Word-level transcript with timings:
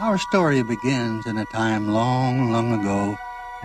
Our 0.00 0.16
story 0.16 0.62
begins 0.62 1.26
in 1.26 1.38
a 1.38 1.44
time 1.44 1.88
long, 1.88 2.52
long 2.52 2.72
ago, 2.80 3.18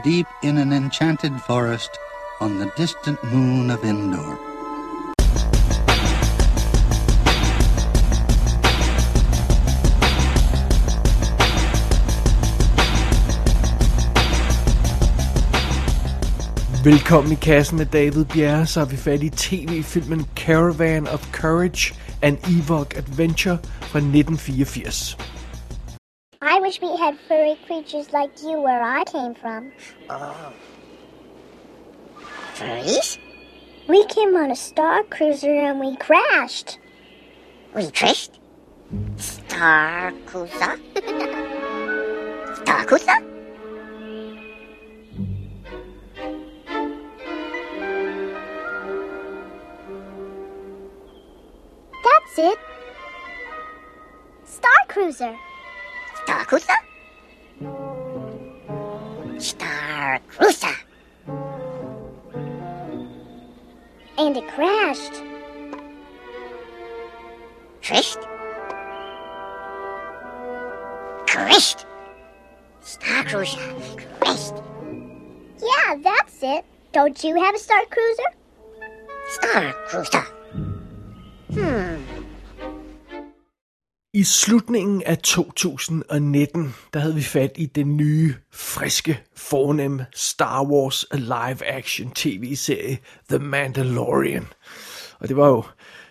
deep 0.03 0.25
in 0.41 0.57
an 0.57 0.73
enchanted 0.73 1.39
forest 1.41 1.91
on 2.41 2.57
the 2.57 2.73
distant 2.75 3.23
moon 3.23 3.69
of 3.69 3.83
Endor. 3.83 4.39
Velkommen 16.83 17.31
i 17.31 17.35
kassen 17.35 17.77
med 17.77 17.85
David 17.85 18.25
Bjerre, 18.25 18.65
så 18.65 18.81
er 18.81 18.85
vi 18.85 18.97
fat 18.97 19.23
i 19.23 19.29
tv-filmen 19.29 20.25
Caravan 20.35 21.07
of 21.07 21.31
Courage, 21.31 21.93
An 22.21 22.37
Ewok 22.37 22.97
Adventure 22.97 23.57
fra 23.81 23.99
1984. 23.99 25.32
Wish 26.73 26.81
we 26.81 26.97
had 26.97 27.19
furry 27.27 27.55
creatures 27.67 28.11
like 28.13 28.41
you 28.41 28.59
where 28.59 28.81
I 28.81 29.03
came 29.03 29.35
from. 29.35 29.71
Oh. 30.09 30.53
Furries? 32.55 33.19
We 33.87 34.03
came 34.05 34.35
on 34.35 34.49
a 34.49 34.55
star 34.55 35.03
cruiser 35.03 35.53
and 35.53 35.79
we 35.79 35.95
crashed. 35.97 36.79
We 37.75 37.91
crashed? 37.91 38.39
Star 39.17 40.13
Cruiser? 40.25 40.79
Star 42.55 42.85
Cruiser? 42.85 43.19
That's 52.03 52.37
it. 52.39 52.57
Star 54.45 54.71
Cruiser. 54.87 55.37
Star 56.33 56.45
Cruiser? 56.45 56.73
Star 59.39 60.19
Cruiser. 60.27 60.75
And 64.17 64.37
it 64.37 64.47
crashed. 64.47 65.21
Crashed? 67.83 68.17
Crashed? 71.27 71.85
Star 72.81 73.23
Cruiser. 73.25 73.59
Crashed. 74.19 74.55
Yeah, 75.61 75.97
that's 76.01 76.41
it. 76.41 76.65
Don't 76.93 77.23
you 77.23 77.35
have 77.35 77.53
a 77.53 77.59
Star 77.59 77.85
Cruiser? 77.91 78.23
Star 79.27 79.73
Cruiser. 79.85 80.25
Hmm. 81.53 82.12
I 84.23 84.25
slutningen 84.25 85.03
af 85.05 85.17
2019, 85.17 86.75
der 86.93 86.99
havde 86.99 87.15
vi 87.15 87.21
fat 87.21 87.51
i 87.55 87.65
den 87.65 87.97
nye, 87.97 88.35
friske, 88.51 89.19
fornemme 89.35 90.05
Star 90.15 90.63
Wars 90.63 91.05
live-action 91.13 92.11
tv-serie 92.15 92.97
The 93.29 93.39
Mandalorian. 93.39 94.47
Og 95.19 95.27
det 95.27 95.37
var 95.37 95.47
jo 95.47 95.63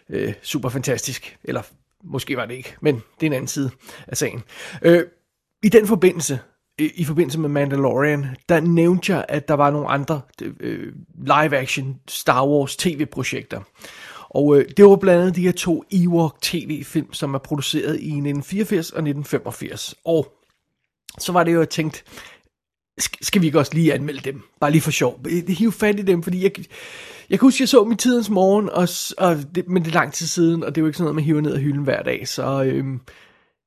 øh, 0.09 0.33
super 0.43 0.69
fantastisk, 0.69 1.39
eller 1.45 1.63
måske 2.05 2.37
var 2.37 2.47
det 2.47 2.55
ikke, 2.55 2.75
men 2.81 2.95
det 2.95 3.27
er 3.27 3.27
en 3.27 3.33
anden 3.33 3.49
side 3.49 3.71
af 4.07 4.17
sagen. 4.17 4.43
Øh, 4.83 5.05
I 5.63 5.69
den 5.69 5.87
forbindelse, 5.87 6.39
i, 6.79 6.91
i 6.95 7.05
forbindelse 7.05 7.39
med 7.39 7.49
Mandalorian, 7.49 8.27
der 8.49 8.61
nævnte 8.61 9.13
jeg, 9.13 9.25
at 9.29 9.49
der 9.49 9.55
var 9.55 9.71
nogle 9.71 9.89
andre 9.89 10.21
øh, 10.61 10.93
live-action 11.17 12.01
Star 12.09 12.47
Wars 12.47 12.77
tv-projekter. 12.77 13.61
Og 14.35 14.59
øh, 14.59 14.65
det 14.77 14.85
var 14.85 14.97
blandt 14.97 15.21
andet 15.21 15.37
de 15.37 15.43
her 15.43 15.53
to 15.53 15.85
Ewok 15.91 16.41
tv-film, 16.43 17.13
som 17.13 17.35
er 17.35 17.39
produceret 17.39 17.95
i 17.95 18.07
1984 18.07 18.91
og 18.91 18.99
1985. 18.99 19.95
Og 20.05 20.33
så 21.19 21.33
var 21.33 21.45
det 21.45 21.53
jo, 21.53 21.59
jeg 21.59 21.69
tænkte, 21.69 22.03
skal 22.99 23.43
vi 23.43 23.47
ikke 23.47 23.59
også 23.59 23.75
lige 23.75 23.95
anmelde 23.95 24.21
dem? 24.21 24.43
Bare 24.61 24.71
lige 24.71 24.83
for 24.83 24.91
sjov. 24.91 25.21
Det 25.25 25.57
hiver 25.57 25.71
fat 25.71 25.99
i 25.99 26.03
dem, 26.03 26.23
fordi 26.23 26.43
jeg, 26.43 26.53
jeg 27.31 27.39
kan 27.39 27.47
huske, 27.47 27.63
jeg 27.63 27.69
så 27.69 27.85
dem 27.85 27.93
i 27.93 27.97
tidens 27.97 28.31
morgen, 28.31 28.71
og, 28.71 28.89
og 29.19 29.55
det, 29.55 29.69
men 29.69 29.83
det 29.83 29.91
er 29.91 29.95
lang 29.95 30.13
tid 30.13 30.27
siden, 30.27 30.65
og 30.65 30.75
det 30.75 30.81
er 30.81 30.83
jo 30.83 30.87
ikke 30.87 30.97
sådan 30.97 31.05
noget, 31.05 31.15
man 31.15 31.25
hiver 31.25 31.41
ned 31.41 31.55
af 31.55 31.61
hylden 31.61 31.85
hver 31.85 32.03
dag. 32.03 32.29
Så 32.29 32.63
øhm, 32.63 33.01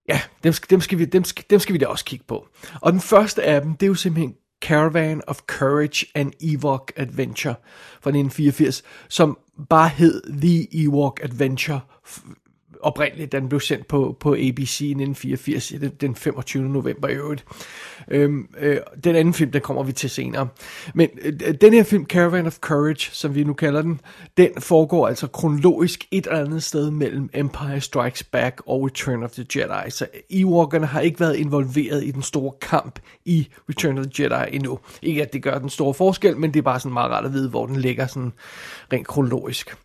ja, 0.10 0.22
dem 0.44 0.54
skal, 0.54 0.70
dem, 0.70 0.82
skal 0.82 0.98
vi, 0.98 1.06
dem, 1.06 1.24
skal, 1.24 1.46
dem 1.50 1.60
skal 1.60 1.74
vi 1.74 1.78
da 1.78 1.88
også 1.88 2.06
kigge 2.06 2.26
på. 2.28 2.48
Og 2.82 2.92
den 2.92 3.02
første 3.02 3.44
af 3.44 3.62
dem, 3.62 3.74
det 3.74 3.86
er 3.86 3.88
jo 3.88 3.96
simpelthen 3.96 4.36
Caravan 4.62 5.22
of 5.28 5.48
Courage 5.48 6.06
and 6.16 6.36
Ewok 6.40 6.92
Adventure 6.98 7.56
fra 8.02 8.12
1984, 8.12 8.84
som 9.10 9.38
bare 9.70 9.90
hed 9.90 10.22
The 10.42 10.68
Ewok 10.72 11.24
Adventure 11.24 11.82
oprindeligt, 12.86 13.32
da 13.32 13.40
den 13.40 13.50
blev 13.50 13.60
sendt 13.60 13.88
på, 13.88 14.18
på 14.20 14.34
ABC 14.34 14.82
i 14.82 14.92
1984, 14.94 15.68
den- 15.68 15.92
den 16.02 16.16
25. 16.16 16.70
november 16.70 17.08
i 17.08 17.14
øvrigt. 17.14 17.46
Øhm, 18.12 18.48
øh, 18.60 18.78
den 19.04 19.16
anden 19.16 19.34
film, 19.34 19.52
den 19.52 19.62
kommer 19.62 19.84
vi 19.84 19.92
til 19.92 20.10
senere. 20.10 20.48
Men 20.94 21.10
øh, 21.22 21.34
den 21.62 21.74
her 21.74 21.84
film, 21.84 22.06
Caravan 22.06 22.46
of 22.46 22.58
Courage, 22.60 23.10
som 23.12 23.36
vi 23.36 23.44
nu 23.44 23.54
kalder 23.54 23.82
den, 23.82 24.02
den 24.38 24.50
foregår 24.60 25.08
altså 25.08 25.28
kronologisk 25.28 26.06
et 26.12 26.28
eller 26.28 26.46
andet 26.46 26.64
sted 26.64 26.92
mellem 26.92 27.30
Empire 27.34 27.82
Strikes 27.82 28.24
Back 28.24 28.62
og 28.66 28.84
Return 28.86 29.24
of 29.24 29.32
the 29.32 29.46
Jedi. 29.56 29.90
Så 29.92 30.08
Ewokerne 30.30 30.86
har 30.86 31.00
ikke 31.02 31.20
været 31.20 31.36
involveret 31.36 32.04
i 32.04 32.12
den 32.12 32.22
store 32.22 32.52
kamp 32.62 33.00
i 33.26 33.48
Return 33.70 33.98
of 33.98 34.06
the 34.06 34.24
Jedi 34.24 34.56
endnu. 34.56 34.80
Ikke 35.02 35.22
at 35.22 35.34
det 35.34 35.44
gør 35.44 35.60
den 35.60 35.70
store 35.70 35.94
forskel, 35.94 36.38
men 36.38 36.54
det 36.54 36.60
er 36.60 36.64
bare 36.64 36.80
sådan 36.80 36.94
meget 36.94 37.12
rart 37.12 37.26
at 37.26 37.34
vide, 37.34 37.50
hvor 37.50 37.66
den 37.66 37.76
ligger 37.76 38.08
sådan 38.08 38.34
rent 38.94 39.08
kronologisk. 39.08 39.76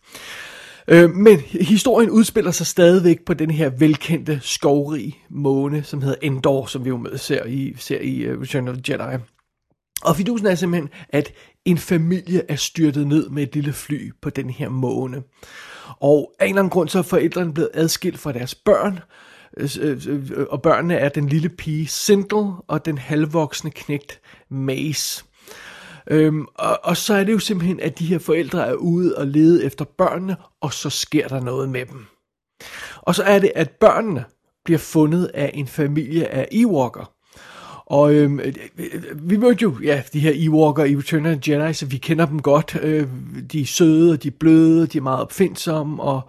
Øh, 0.89 1.11
men 1.11 1.41
historien 1.61 2.11
udspiller 2.11 2.51
sig 2.51 2.67
stadigvæk 2.67 3.25
på 3.25 3.35
den 3.35 3.51
her 3.51 3.71
velkendte 3.79 4.41
skovrige 4.43 5.19
måne, 5.31 5.83
som 5.83 6.03
hedder 6.03 6.17
Endor, 6.23 6.67
som 6.67 6.85
vi 6.85 6.89
jo 6.89 6.97
med 6.97 7.19
ser 7.19 7.45
i, 7.45 7.75
ser 7.79 8.01
i 8.01 8.31
uh, 8.31 8.41
Return 8.41 8.69
of 8.69 8.77
the 8.77 8.93
Jedi. 8.93 9.23
Og 10.03 10.17
fidusen 10.17 10.47
er 10.47 10.55
simpelthen, 10.55 10.91
at 11.09 11.33
en 11.65 11.79
familie 11.79 12.43
er 12.49 12.57
styrtet 12.57 13.07
ned 13.07 13.29
med 13.29 13.43
et 13.43 13.55
lille 13.55 13.73
fly 13.73 14.13
på 14.23 14.31
den 14.31 14.51
her 14.51 14.69
måne. 14.69 15.23
Og 16.01 16.33
af 16.39 16.45
en 16.45 16.49
eller 16.49 16.61
anden 16.61 16.71
grund, 16.71 16.89
så 16.89 16.99
er 16.99 17.03
forældrene 17.03 17.55
blevet 17.55 17.71
adskilt 17.75 18.19
fra 18.19 18.33
deres 18.33 18.55
børn, 18.55 19.01
øh, 19.57 20.01
øh, 20.09 20.47
og 20.51 20.63
børnene 20.63 20.95
er 20.95 21.09
den 21.09 21.29
lille 21.29 21.49
pige 21.49 21.87
Sindel 21.87 22.53
og 22.67 22.85
den 22.85 22.99
halvvoksne 22.99 23.71
knægt 23.71 24.21
Mace. 24.49 25.25
Øhm, 26.11 26.47
og, 26.55 26.79
og 26.83 26.97
så 26.97 27.15
er 27.15 27.25
det 27.25 27.33
jo 27.33 27.39
simpelthen, 27.39 27.81
at 27.81 27.99
de 27.99 28.07
her 28.07 28.19
forældre 28.19 28.67
er 28.67 28.75
ude 28.75 29.17
og 29.17 29.27
lede 29.27 29.65
efter 29.65 29.85
børnene, 29.99 30.37
og 30.61 30.73
så 30.73 30.91
sker 30.91 31.29
der 31.29 31.41
noget 31.41 31.69
med 31.69 31.87
dem. 31.87 32.07
Og 32.97 33.15
så 33.15 33.23
er 33.23 33.39
det, 33.39 33.53
at 33.55 33.71
børnene 33.71 34.25
bliver 34.65 34.79
fundet 34.79 35.31
af 35.35 35.51
en 35.55 35.67
familie 35.67 36.29
af 36.29 36.49
Ewoker. 36.53 37.13
Og 37.87 38.15
øhm, 38.15 38.41
øh, 38.41 38.55
øh, 38.79 39.31
vi 39.31 39.37
mødte 39.37 39.63
jo 39.63 39.75
ja, 39.83 40.03
de 40.13 40.21
her 40.21 40.33
Ewoker 40.35 40.85
i 40.85 40.97
Return 40.97 41.27
of 41.27 41.37
the 41.37 41.53
Jedi, 41.53 41.73
så 41.73 41.87
vi 41.87 41.97
kender 41.97 42.27
dem 42.27 42.43
godt. 42.43 42.79
Øh, 42.83 43.09
de 43.53 43.61
er 43.61 43.67
søde, 43.67 44.13
og 44.13 44.23
de 44.23 44.29
er 44.29 44.33
bløde, 44.41 44.87
de 44.87 44.99
er 44.99 45.03
meget 45.03 45.21
opfindsomme, 45.21 46.03
og, 46.03 46.21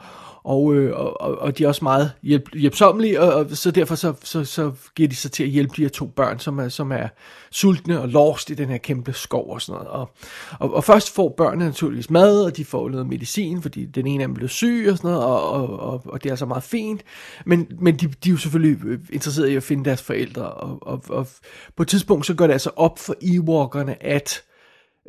og, 0.44 0.76
øh, 0.76 1.00
og, 1.00 1.22
og- 1.22 1.58
de 1.58 1.64
er 1.64 1.68
også 1.68 1.84
meget 1.84 2.12
hjælp, 2.24 2.50
hjælpsommelige, 2.54 3.22
og, 3.22 3.34
og 3.34 3.58
så 3.58 3.72
derfor 3.72 3.96
så, 3.96 4.14
så, 4.24 4.44
så 4.44 4.72
giver 4.96 5.10
de 5.10 5.16
sig 5.16 5.32
til 5.32 5.44
at 5.44 5.50
hjælpe 5.50 5.74
de 5.78 5.82
her 5.82 5.90
to 5.90 6.06
børn, 6.06 6.40
som 6.40 6.60
er, 6.60 6.70
som 6.70 6.92
er 6.92 7.08
sultne 7.52 8.02
og 8.02 8.10
lost 8.10 8.50
i 8.50 8.54
den 8.54 8.70
her 8.70 8.78
kæmpe 8.78 9.14
skov 9.14 9.54
og 9.54 9.62
sådan 9.62 9.74
noget. 9.74 9.90
Og, 9.90 10.12
og, 10.60 10.74
og 10.74 10.84
først 10.84 11.16
får 11.16 11.34
børnene 11.38 11.66
naturligvis 11.66 12.10
mad, 12.10 12.44
og 12.46 12.58
de 12.58 12.66
får 12.66 12.90
noget 12.90 13.08
medicin, 13.08 13.62
fordi 13.62 13.86
den 13.86 14.08
ene 14.08 14.24
af 14.24 14.28
dem 14.28 14.36
blev 14.36 14.50
syg 14.50 14.88
og 14.92 14.98
sådan 14.98 15.12
noget, 15.12 15.26
og, 15.26 15.50
og, 15.52 15.80
og, 15.80 16.02
og 16.06 16.24
det 16.24 16.30
er 16.30 16.34
altså 16.34 16.46
meget 16.46 16.64
fint. 16.64 17.02
Men, 17.46 17.68
men 17.80 17.96
de, 17.96 18.08
de 18.08 18.30
er 18.30 18.32
jo 18.34 18.38
selvfølgelig 18.38 18.86
øh, 18.86 19.00
interesserede 19.14 19.52
i 19.54 19.56
at 19.56 19.64
finde 19.64 19.86
deres 19.86 20.02
forældre, 20.02 20.44
og, 20.52 20.78
og, 20.82 21.04
og 21.10 21.28
på 21.76 21.84
et 21.84 21.90
tidspunkt 21.90 22.26
så 22.26 22.34
går 22.34 22.48
det 22.48 22.54
altså 22.54 22.70
op 22.76 23.00
for 23.00 23.16
Ewokerne, 23.22 24.04
at 24.04 24.44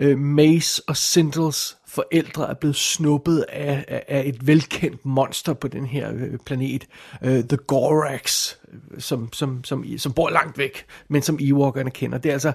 øh, 0.00 0.18
Mace 0.18 0.82
og 0.88 0.96
Sindels 0.96 1.76
forældre 1.92 2.50
er 2.50 2.54
blevet 2.54 2.76
snuppet 2.76 3.44
af, 3.48 3.84
af, 3.88 4.04
af 4.08 4.22
et 4.26 4.46
velkendt 4.46 5.06
monster 5.06 5.52
på 5.52 5.68
den 5.68 5.86
her 5.86 6.12
øh, 6.14 6.38
planet, 6.46 6.86
øh, 7.22 7.44
The 7.44 7.56
Gorax, 7.56 8.54
øh, 8.72 9.00
som, 9.00 9.32
som, 9.32 9.64
som, 9.64 9.84
som 9.98 10.12
bor 10.12 10.30
langt 10.30 10.58
væk, 10.58 10.86
men 11.08 11.22
som 11.22 11.38
Ewokerne 11.40 11.90
kender. 11.90 12.18
Det 12.18 12.28
er 12.28 12.32
altså 12.32 12.52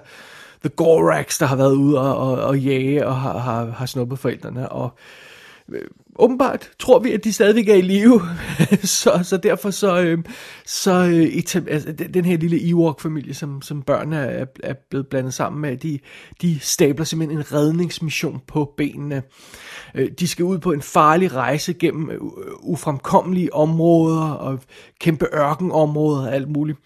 The 0.60 0.68
Gorax, 0.68 1.38
der 1.38 1.46
har 1.46 1.56
været 1.56 1.74
ude 1.74 2.00
og, 2.00 2.16
og, 2.16 2.44
og 2.44 2.58
jage 2.58 3.06
og 3.06 3.20
har, 3.20 3.38
har, 3.38 3.70
har 3.70 3.86
snuppet 3.86 4.18
forældrene, 4.18 4.68
og 4.68 4.98
øh, 5.68 5.88
åbenbart 6.18 6.70
tror 6.78 6.98
vi, 6.98 7.12
at 7.12 7.24
de 7.24 7.32
stadigvæk 7.32 7.68
er 7.68 7.74
i 7.74 7.80
live, 7.80 8.22
så, 9.00 9.20
så 9.22 9.36
derfor 9.36 9.70
så, 9.70 10.00
øh, 10.00 10.18
så 10.66 10.92
øh, 10.92 11.24
etab- 11.24 11.70
altså, 11.70 11.92
den 11.92 12.14
den 12.14 12.24
her 12.24 12.36
lille 12.36 12.68
Ewok-familie, 12.68 13.34
som, 13.34 13.62
som 13.62 13.82
børnene 13.82 14.16
er, 14.16 14.46
er 14.62 14.74
blevet 14.90 15.06
blandet 15.06 15.34
sammen 15.34 15.62
med, 15.62 15.76
de, 15.76 15.98
de 16.42 16.60
stabler 16.60 17.04
simpelthen 17.04 17.38
en 17.38 17.52
redningsmission 17.52 18.40
på 18.46 18.74
benene. 18.76 19.22
Øh, 19.94 20.10
de 20.18 20.28
skal 20.28 20.44
ud 20.44 20.58
på 20.58 20.72
en 20.72 20.82
farlig 20.82 21.34
rejse 21.34 21.74
gennem 21.74 22.10
øh, 22.10 22.18
ufremkommelige 22.60 23.54
områder 23.54 24.30
og 24.30 24.60
kæmpe 25.00 25.26
ørkenområder 25.34 26.26
og 26.26 26.34
alt 26.34 26.48
muligt 26.48 26.78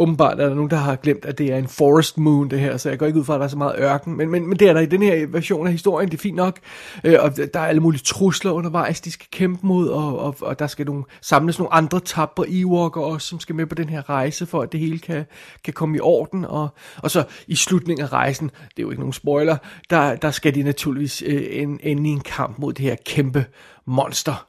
åbenbart 0.00 0.40
er 0.40 0.48
der 0.48 0.54
nogen, 0.54 0.70
der 0.70 0.76
har 0.76 0.96
glemt, 0.96 1.24
at 1.24 1.38
det 1.38 1.52
er 1.52 1.56
en 1.56 1.68
forest 1.68 2.18
moon, 2.18 2.50
det 2.50 2.60
her, 2.60 2.76
så 2.76 2.88
jeg 2.88 2.98
går 2.98 3.06
ikke 3.06 3.18
ud 3.18 3.24
fra, 3.24 3.34
at 3.34 3.38
der 3.38 3.44
er 3.44 3.48
så 3.48 3.58
meget 3.58 3.74
ørken. 3.78 4.16
Men, 4.16 4.30
men, 4.30 4.46
men 4.46 4.58
det 4.58 4.68
er 4.68 4.72
der 4.72 4.80
i 4.80 4.86
den 4.86 5.02
her 5.02 5.26
version 5.26 5.66
af 5.66 5.72
historien, 5.72 6.10
det 6.10 6.16
er 6.16 6.20
fint 6.20 6.36
nok. 6.36 6.58
Øh, 7.04 7.16
og 7.20 7.36
der 7.36 7.60
er 7.60 7.66
alle 7.66 7.80
mulige 7.80 8.02
trusler 8.04 8.50
undervejs, 8.50 9.00
de 9.00 9.12
skal 9.12 9.26
kæmpe 9.32 9.66
mod, 9.66 9.88
og, 9.88 10.18
og, 10.18 10.36
og 10.40 10.58
der 10.58 10.66
skal 10.66 10.86
nogle, 10.86 11.04
samles 11.22 11.58
nogle 11.58 11.72
andre 11.72 12.00
tapper 12.00 12.44
Ewoker 12.48 13.00
også, 13.00 13.28
som 13.28 13.40
skal 13.40 13.54
med 13.54 13.66
på 13.66 13.74
den 13.74 13.88
her 13.88 14.10
rejse, 14.10 14.46
for 14.46 14.62
at 14.62 14.72
det 14.72 14.80
hele 14.80 14.98
kan, 14.98 15.24
kan 15.64 15.72
komme 15.72 15.96
i 15.96 16.00
orden. 16.00 16.44
Og, 16.44 16.68
og 16.96 17.10
så 17.10 17.24
i 17.46 17.56
slutningen 17.56 18.04
af 18.04 18.12
rejsen, 18.12 18.46
det 18.48 18.78
er 18.78 18.82
jo 18.82 18.90
ikke 18.90 19.02
nogen 19.02 19.12
spoiler, 19.12 19.56
der, 19.90 20.16
der 20.16 20.30
skal 20.30 20.54
de 20.54 20.62
naturligvis 20.62 21.22
øh, 21.26 21.42
ende 21.82 22.08
i 22.08 22.12
en 22.12 22.20
kamp 22.20 22.58
mod 22.58 22.72
det 22.72 22.84
her 22.84 22.96
kæmpe 23.06 23.44
monster. 23.86 24.46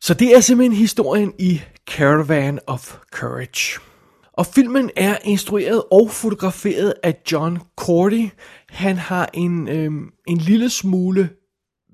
Så 0.00 0.14
det 0.14 0.36
er 0.36 0.40
simpelthen 0.40 0.76
historien 0.76 1.32
i 1.38 1.62
Caravan 1.90 2.58
of 2.66 2.96
Courage. 3.12 3.91
Og 4.32 4.46
filmen 4.46 4.90
er 4.96 5.16
instrueret 5.24 5.82
og 5.90 6.10
fotograferet 6.10 6.94
af 7.02 7.16
John 7.32 7.58
Cordy. 7.76 8.28
Han 8.68 8.96
har 8.96 9.30
en, 9.34 9.68
øh, 9.68 9.92
en 10.26 10.38
lille 10.38 10.70
smule 10.70 11.20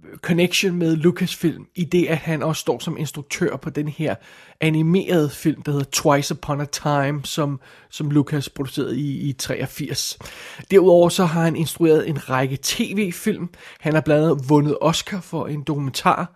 øh, 0.04 0.18
connection 0.18 0.74
med 0.74 0.96
Lucasfilm, 0.96 1.66
i 1.76 1.84
det 1.84 2.06
at 2.06 2.16
han 2.16 2.42
også 2.42 2.60
står 2.60 2.78
som 2.78 2.96
instruktør 2.96 3.56
på 3.56 3.70
den 3.70 3.88
her 3.88 4.14
animerede 4.60 5.30
film, 5.30 5.62
der 5.62 5.72
hedder 5.72 5.86
Twice 5.92 6.34
Upon 6.34 6.60
a 6.60 6.64
Time, 6.64 7.20
som, 7.24 7.60
som 7.90 8.10
Lucas 8.10 8.48
producerede 8.48 8.98
i, 8.98 9.28
i 9.28 9.32
83. 9.32 10.18
Derudover 10.70 11.08
så 11.08 11.24
har 11.24 11.42
han 11.42 11.56
instrueret 11.56 12.08
en 12.08 12.30
række 12.30 12.58
tv-film. 12.62 13.48
Han 13.80 13.94
har 13.94 14.00
blandt 14.00 14.24
andet 14.24 14.48
vundet 14.48 14.78
Oscar 14.80 15.20
for 15.20 15.46
en 15.46 15.62
dokumentar, 15.62 16.34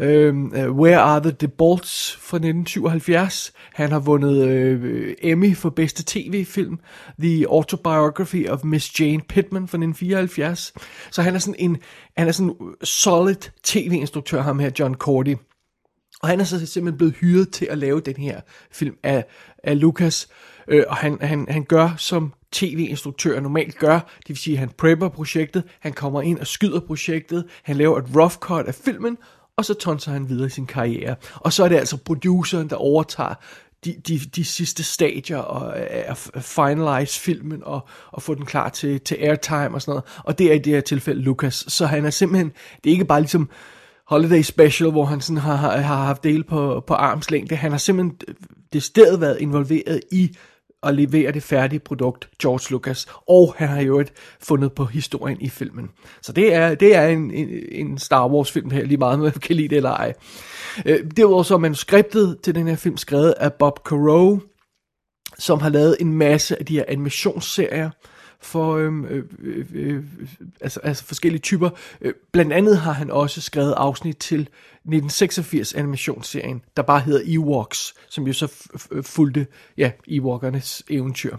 Uh, 0.00 0.76
Where 0.80 0.98
Are 0.98 1.20
the 1.20 1.30
Debolts 1.30 2.16
fra 2.20 2.36
1977. 2.36 3.52
Han 3.74 3.92
har 3.92 3.98
vundet 3.98 4.48
øh, 4.48 5.14
Emmy 5.22 5.56
for 5.56 5.70
bedste 5.70 6.02
tv-film. 6.06 6.78
The 7.18 7.46
Autobiography 7.48 8.48
of 8.48 8.64
Miss 8.64 9.00
Jane 9.00 9.22
Pittman 9.28 9.68
fra 9.68 9.78
1974. 9.78 10.72
Så 11.10 11.22
han 11.22 11.34
er 11.34 11.38
sådan 11.38 11.54
en 11.58 11.78
han 12.16 12.28
er 12.28 12.32
sådan 12.32 12.56
en 12.60 12.74
solid 12.84 13.50
tv-instruktør, 13.64 14.42
ham 14.42 14.58
her, 14.58 14.70
John 14.78 14.94
Cordy. 14.94 15.36
Og 16.22 16.28
han 16.28 16.40
er 16.40 16.44
så 16.44 16.66
simpelthen 16.66 16.98
blevet 16.98 17.14
hyret 17.14 17.50
til 17.50 17.66
at 17.70 17.78
lave 17.78 18.00
den 18.00 18.16
her 18.16 18.40
film 18.72 18.96
af, 19.02 19.24
af 19.64 19.80
Lucas. 19.80 20.28
Øh, 20.68 20.84
og 20.88 20.96
han, 20.96 21.18
han, 21.20 21.46
han 21.48 21.64
gør, 21.64 21.94
som 21.98 22.32
tv-instruktører 22.52 23.40
normalt 23.40 23.78
gør. 23.78 23.94
Det 23.94 24.28
vil 24.28 24.36
sige, 24.36 24.54
at 24.54 24.58
han 24.58 24.68
prepper 24.68 25.08
projektet, 25.08 25.64
han 25.80 25.92
kommer 25.92 26.22
ind 26.22 26.38
og 26.38 26.46
skyder 26.46 26.80
projektet, 26.80 27.44
han 27.62 27.76
laver 27.76 27.98
et 27.98 28.16
rough 28.16 28.34
cut 28.34 28.66
af 28.66 28.74
filmen, 28.74 29.18
og 29.56 29.64
så 29.64 29.74
tonser 29.74 30.12
han 30.12 30.28
videre 30.28 30.46
i 30.46 30.50
sin 30.50 30.66
karriere. 30.66 31.16
Og 31.34 31.52
så 31.52 31.64
er 31.64 31.68
det 31.68 31.76
altså 31.76 31.96
produceren, 31.96 32.70
der 32.70 32.76
overtager 32.76 33.34
de, 33.84 33.94
de, 34.08 34.18
de 34.18 34.44
sidste 34.44 34.82
stadier 34.84 35.38
og 35.38 35.78
at 35.78 36.16
finalize 36.40 37.20
filmen 37.20 37.62
og, 37.64 37.88
og 38.12 38.22
få 38.22 38.34
den 38.34 38.46
klar 38.46 38.68
til, 38.68 39.00
til 39.00 39.16
airtime 39.20 39.74
og 39.74 39.82
sådan 39.82 39.92
noget. 39.92 40.04
Og 40.24 40.38
det 40.38 40.46
er 40.46 40.54
i 40.54 40.58
det 40.58 40.72
her 40.72 40.80
tilfælde 40.80 41.22
Lucas. 41.22 41.64
Så 41.68 41.86
han 41.86 42.04
er 42.04 42.10
simpelthen, 42.10 42.52
det 42.84 42.90
er 42.90 42.92
ikke 42.92 43.04
bare 43.04 43.20
ligesom 43.20 43.50
Holiday 44.06 44.42
Special, 44.42 44.90
hvor 44.90 45.04
han 45.04 45.20
sådan 45.20 45.40
har, 45.42 45.56
har 45.76 46.04
haft 46.04 46.24
del 46.24 46.44
på, 46.44 46.84
på 46.86 46.94
armslængde. 46.94 47.56
Han 47.56 47.70
har 47.70 47.78
simpelthen 47.78 48.16
øh, 48.28 48.34
det 48.72 48.82
sted 48.82 49.18
været 49.18 49.40
involveret 49.40 50.00
i 50.12 50.36
at 50.86 50.94
levere 50.94 51.32
det 51.32 51.42
færdige 51.42 51.80
produkt, 51.80 52.28
George 52.42 52.72
Lucas, 52.72 53.06
og 53.28 53.54
han 53.56 53.68
har 53.68 53.80
jo 53.80 54.00
et 54.00 54.12
fundet 54.42 54.72
på 54.72 54.84
historien 54.84 55.40
i 55.40 55.48
filmen. 55.48 55.90
Så 56.22 56.32
det 56.32 56.54
er, 56.54 56.74
det 56.74 56.96
er 56.96 57.06
en, 57.08 57.30
en, 57.30 57.48
en 57.72 57.98
Star 57.98 58.28
Wars 58.28 58.52
film 58.52 58.70
her, 58.70 58.84
lige 58.84 58.98
meget, 58.98 59.18
man 59.18 59.32
kan 59.32 59.56
lide 59.56 59.68
det 59.68 59.76
eller 59.76 59.90
ej. 59.90 60.12
Øh, 60.86 60.98
derudover 61.16 61.42
så 61.42 61.54
er 61.54 61.58
manuskriptet 61.58 62.38
til 62.42 62.54
den 62.54 62.68
her 62.68 62.76
film 62.76 62.96
skrevet 62.96 63.34
af 63.36 63.52
Bob 63.52 63.78
Carew, 63.88 64.38
som 65.38 65.60
har 65.60 65.68
lavet 65.68 65.96
en 66.00 66.12
masse 66.12 66.58
af 66.58 66.66
de 66.66 66.74
her 66.74 66.84
animationsserier, 66.88 67.90
for 68.40 68.76
øhm, 68.76 69.04
øh, 69.04 69.24
øh, 69.42 69.66
øh, 69.74 70.04
altså, 70.60 70.80
altså 70.80 71.04
forskellige 71.04 71.40
typer. 71.40 71.70
Øh, 72.00 72.14
blandt 72.32 72.52
andet 72.52 72.78
har 72.78 72.92
han 72.92 73.10
også 73.10 73.40
skrevet 73.40 73.74
afsnit 73.76 74.16
til 74.16 74.40
1986 74.40 75.74
animationsserien, 75.74 76.62
der 76.76 76.82
bare 76.82 77.00
hedder 77.00 77.20
Ewoks, 77.26 77.94
som 78.08 78.26
jo 78.26 78.32
så 78.32 78.52
øh, 78.90 79.04
fulgte 79.04 79.46
ja, 79.78 79.90
Ewokernes 80.08 80.82
eventyr. 80.90 81.36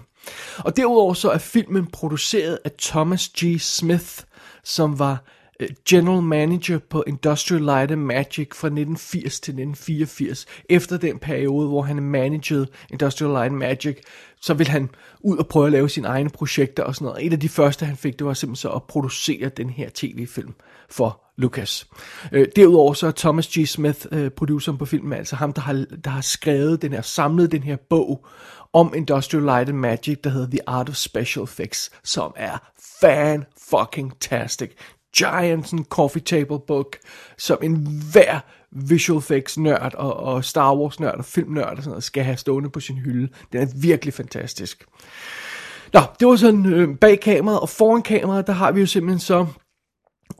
Og 0.57 0.77
derudover 0.77 1.13
så 1.13 1.29
er 1.29 1.37
filmen 1.37 1.85
produceret 1.85 2.59
af 2.65 2.71
Thomas 2.79 3.29
G. 3.29 3.59
Smith, 3.59 4.23
som 4.63 4.99
var 4.99 5.23
Øh, 5.59 5.69
general 5.89 6.23
manager 6.23 6.79
på 6.89 7.03
Industrial 7.07 7.61
Light 7.61 7.91
and 7.91 8.01
Magic 8.01 8.47
fra 8.55 8.67
1980 8.67 9.39
til 9.39 9.51
1984. 9.51 10.45
Efter 10.69 10.97
den 10.97 11.19
periode, 11.19 11.67
hvor 11.67 11.81
han 11.81 12.03
managede 12.03 12.67
Industrial 12.91 13.31
Light 13.31 13.45
and 13.45 13.55
Magic, 13.55 13.97
så 14.41 14.53
ville 14.53 14.71
han 14.71 14.89
ud 15.19 15.37
og 15.37 15.47
prøve 15.47 15.65
at 15.65 15.71
lave 15.71 15.89
sine 15.89 16.07
egne 16.07 16.29
projekter 16.29 16.83
og 16.83 16.95
sådan 16.95 17.05
noget. 17.05 17.25
Et 17.25 17.33
af 17.33 17.39
de 17.39 17.49
første, 17.49 17.85
han 17.85 17.97
fik, 17.97 18.19
det 18.19 18.27
var 18.27 18.33
simpelthen 18.33 18.61
så 18.61 18.69
at 18.69 18.83
producere 18.83 19.49
den 19.49 19.69
her 19.69 19.89
tv-film 19.93 20.53
for 20.89 21.21
Lucas. 21.37 21.87
Øh, 22.31 22.47
derudover 22.55 22.93
så 22.93 23.07
er 23.07 23.11
Thomas 23.11 23.47
G. 23.47 23.67
Smith, 23.67 24.05
øh, 24.11 24.31
produceren 24.31 24.77
på 24.77 24.85
filmen, 24.85 25.13
altså 25.13 25.35
ham, 25.35 25.53
der 25.53 25.61
har, 25.61 25.85
der 26.03 26.09
har 26.09 26.21
skrevet 26.21 26.81
den 26.81 26.93
her, 26.93 27.01
samlet 27.01 27.51
den 27.51 27.63
her 27.63 27.75
bog 27.89 28.25
om 28.73 28.93
Industrial 28.95 29.43
Light 29.43 29.69
and 29.69 29.77
Magic, 29.77 30.17
der 30.23 30.29
hedder 30.29 30.49
The 30.49 30.69
Art 30.69 30.89
of 30.89 30.95
Special 30.95 31.43
Effects, 31.43 31.91
som 32.03 32.33
er 32.35 32.57
fan 33.01 33.45
Giants 35.17 35.33
and 35.33 35.45
giant 35.45 35.67
sådan, 35.67 35.85
coffee 35.85 36.21
table 36.21 36.59
book, 36.67 36.97
som 37.37 37.57
en 37.63 37.87
hver 38.11 38.39
visual 38.71 39.17
effects 39.17 39.57
nørd 39.57 39.93
og, 39.93 40.17
og 40.17 40.45
Star 40.45 40.75
Wars 40.75 40.99
nørd 40.99 41.17
og 41.17 41.25
film 41.25 41.53
nørd 41.53 41.77
og 41.77 41.77
sådan 41.77 41.89
noget, 41.89 42.03
skal 42.03 42.23
have 42.23 42.37
stående 42.37 42.69
på 42.69 42.79
sin 42.79 42.97
hylde. 42.97 43.33
Den 43.53 43.61
er 43.61 43.67
virkelig 43.81 44.13
fantastisk. 44.13 44.85
Nå, 45.93 46.01
det 46.19 46.27
var 46.27 46.35
sådan 46.35 46.65
øh, 46.65 46.97
bag 46.97 47.19
kameraet, 47.19 47.59
og 47.59 47.69
foran 47.69 48.01
kameraet, 48.01 48.47
der 48.47 48.53
har 48.53 48.71
vi 48.71 48.79
jo 48.79 48.85
simpelthen 48.85 49.19
så 49.19 49.47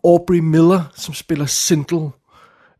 Aubrey 0.04 0.40
Miller, 0.40 0.84
som 0.96 1.14
spiller 1.14 1.46
Sindel. 1.46 2.10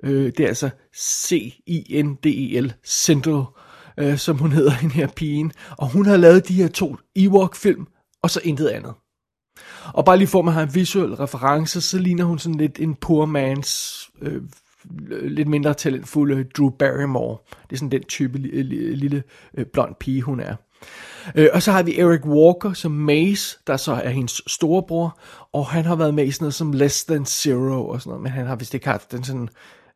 Øh, 0.04 0.26
det 0.26 0.40
er 0.40 0.48
altså 0.48 0.70
C-I-N-D-E-L, 0.98 2.74
Sindel, 2.84 3.44
øh, 4.00 4.18
som 4.18 4.38
hun 4.38 4.52
hedder, 4.52 4.72
den 4.82 4.92
her 4.92 5.08
pigen. 5.08 5.52
Og 5.78 5.92
hun 5.92 6.06
har 6.06 6.18
lavet 6.18 6.48
de 6.48 6.54
her 6.54 6.68
to 6.68 6.96
Ewok-film, 7.16 7.88
og 8.24 8.30
så 8.30 8.40
intet 8.44 8.68
andet. 8.68 8.94
Og 9.94 10.06
bare 10.06 10.18
lige 10.18 10.28
for 10.28 10.48
at 10.48 10.54
have 10.54 10.64
en 10.64 10.76
visuel 10.76 11.14
reference, 11.14 11.82
så 11.82 12.00
ligner 12.00 12.24
hun 12.24 12.40
sådan 12.40 12.58
lidt 12.58 12.80
en 12.80 12.96
poor 12.96 13.26
man's, 13.26 14.10
øh, 14.22 14.42
lidt 15.22 15.48
mindre 15.48 15.74
talentfulde 15.74 16.44
Drew 16.44 16.70
Barrymore. 16.70 17.38
Det 17.70 17.76
er 17.76 17.78
sådan 17.78 17.92
den 17.92 18.04
type 18.04 18.38
lille, 18.38 18.96
lille 18.96 19.24
øh, 19.58 19.66
blond 19.66 19.96
pige, 19.96 20.22
hun 20.22 20.40
er. 20.40 20.56
Øh, 21.36 21.50
og 21.54 21.64
så 21.64 21.72
har 21.72 21.84
vi 21.84 22.00
Eric 22.00 22.26
Walker 22.26 22.74
som 22.74 22.92
Mace, 22.92 23.58
der 23.68 23.78
så 23.78 23.92
er 23.92 24.10
hendes 24.10 24.42
storebror, 24.48 25.20
og 25.54 25.68
han 25.68 25.86
har 25.86 25.96
været 25.96 26.14
med 26.14 26.26
i 26.26 26.32
sådan 26.32 26.44
noget 26.44 26.54
som 26.54 26.74
Less 26.74 27.06
Than 27.06 27.26
Zero 27.26 27.88
og 27.88 28.02
sådan 28.02 28.10
noget, 28.10 28.24
men 28.24 28.32
han 28.32 28.46
har 28.46 28.56
vist 28.56 28.74
ikke 28.74 28.88
haft 28.88 29.12
den 29.12 29.24
sådan 29.24 29.50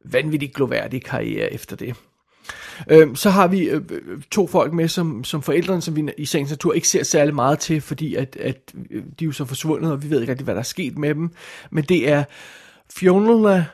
vanvittigt 0.06 0.54
gloværdige 0.54 1.00
karriere 1.02 1.54
efter 1.54 1.76
det. 1.76 1.96
Øh, 2.90 3.16
så 3.16 3.30
har 3.30 3.48
vi 3.48 3.70
øh, 3.70 3.82
to 4.32 4.48
folk 4.48 4.74
med 4.74 4.88
som, 4.88 5.24
som 5.24 5.42
forældrene, 5.42 5.82
som 5.82 5.96
vi 5.96 6.10
i 6.18 6.26
sagens 6.26 6.50
natur 6.50 6.74
ikke 6.74 6.88
ser 6.88 7.04
særlig 7.04 7.36
meget 7.36 7.60
til, 7.60 7.82
fordi 7.82 8.16
at, 8.16 8.36
at 8.36 8.74
øh, 8.92 9.04
de 9.20 9.24
er 9.24 9.26
jo 9.26 9.32
så 9.32 9.46
forsvundet, 9.46 9.92
og 9.92 10.04
vi 10.04 10.10
ved 10.10 10.22
ikke 10.22 10.32
rigtig, 10.32 10.44
hvad 10.44 10.56
der 10.56 10.60
er 10.60 10.64
sket 10.64 10.98
med 10.98 11.16
dem. 11.16 11.30
Men 11.72 11.84
det 11.84 12.10
er 12.10 12.24
Fiona 12.90 13.66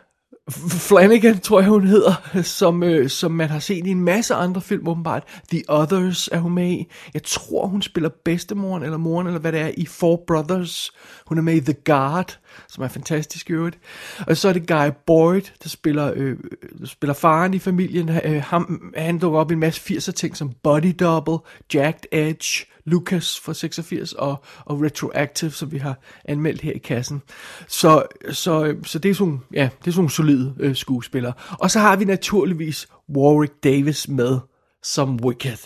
Flanagan, 0.90 1.40
tror 1.40 1.60
jeg 1.60 1.70
hun 1.70 1.88
hedder, 1.88 2.42
som, 2.44 2.84
øh, 2.84 3.10
som 3.10 3.32
man 3.32 3.50
har 3.50 3.60
set 3.60 3.88
i 3.88 3.90
en 3.90 4.04
masse 4.04 4.34
andre 4.34 4.62
film 4.62 4.88
åbenbart. 4.88 5.24
The 5.52 5.64
Others 5.70 6.30
er 6.32 6.40
hun 6.40 6.54
med 6.54 6.70
i. 6.70 6.88
Jeg 7.14 7.24
tror, 7.24 7.68
hun 7.68 7.82
spiller 7.82 8.10
bedstemoren 8.26 8.84
eller 8.84 8.98
moren, 8.98 9.28
eller 9.28 9.40
hvad 9.40 9.52
det 9.52 9.60
er, 9.60 9.72
i 9.78 9.86
Four 9.86 10.24
Brothers. 10.28 10.92
Hun 11.26 11.38
er 11.38 11.42
med 11.42 11.54
i 11.54 11.60
The 11.60 11.76
Guard, 11.86 12.40
som 12.68 12.84
er 12.84 12.88
fantastisk 12.88 13.50
i 13.50 13.54
øvrigt. 13.54 13.80
Og 14.28 14.38
så 14.38 14.50
er 14.50 14.54
det 14.54 14.68
Guy 14.68 14.90
Boyd, 15.06 15.42
der 15.64 15.70
spiller, 15.70 16.14
øh, 16.16 16.38
der 16.80 16.86
spiller 16.86 17.14
faren 17.14 17.54
i 17.54 17.60
familien. 17.60 18.10
Øh, 18.10 18.42
ham, 18.42 18.94
han 18.96 19.20
dukker 19.20 19.40
op 19.40 19.52
i 19.52 19.54
en 19.54 19.60
masse 19.60 19.94
80'er 19.94 20.12
ting 20.12 20.38
som 20.38 20.52
Body 20.64 20.96
Double, 21.00 21.38
Jacked 21.74 22.04
Edge, 22.12 22.66
Lucas 22.88 23.40
fra 23.40 23.54
86 23.54 24.14
og, 24.14 24.44
og 24.66 24.82
Retroactive, 24.82 25.52
som 25.52 25.72
vi 25.72 25.78
har 25.78 26.00
anmeldt 26.26 26.62
her 26.62 26.72
i 26.72 26.78
kassen. 26.78 27.22
Så, 27.68 28.04
så, 28.32 28.76
så 28.84 29.00
det 29.00 29.12
er 29.12 29.16
sådan, 29.16 29.40
ja, 29.54 29.70
det 29.80 29.88
er 29.88 29.96
sådan 29.96 30.10
solide 30.10 30.56
øh, 30.60 30.76
skuespillere. 30.76 31.34
Og 31.60 31.72
så 31.72 31.80
har 31.80 31.96
vi 31.96 32.06
naturligvis 32.06 32.88
Warwick 33.18 33.54
Davis 33.64 34.08
med 34.08 34.40
som 34.84 35.20
Wicked. 35.24 35.58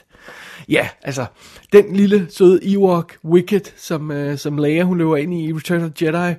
Ja, 0.69 0.89
altså, 1.01 1.25
den 1.73 1.95
lille 1.95 2.27
søde 2.29 2.73
Ewok 2.73 3.17
Wicked, 3.25 3.61
som, 3.77 4.11
øh, 4.11 4.37
som 4.37 4.57
Leia 4.57 4.83
hun 4.83 4.97
løber 4.97 5.17
ind 5.17 5.33
i 5.33 5.53
Return 5.53 5.83
of 5.83 5.91
the 5.91 6.05
Jedi, 6.05 6.35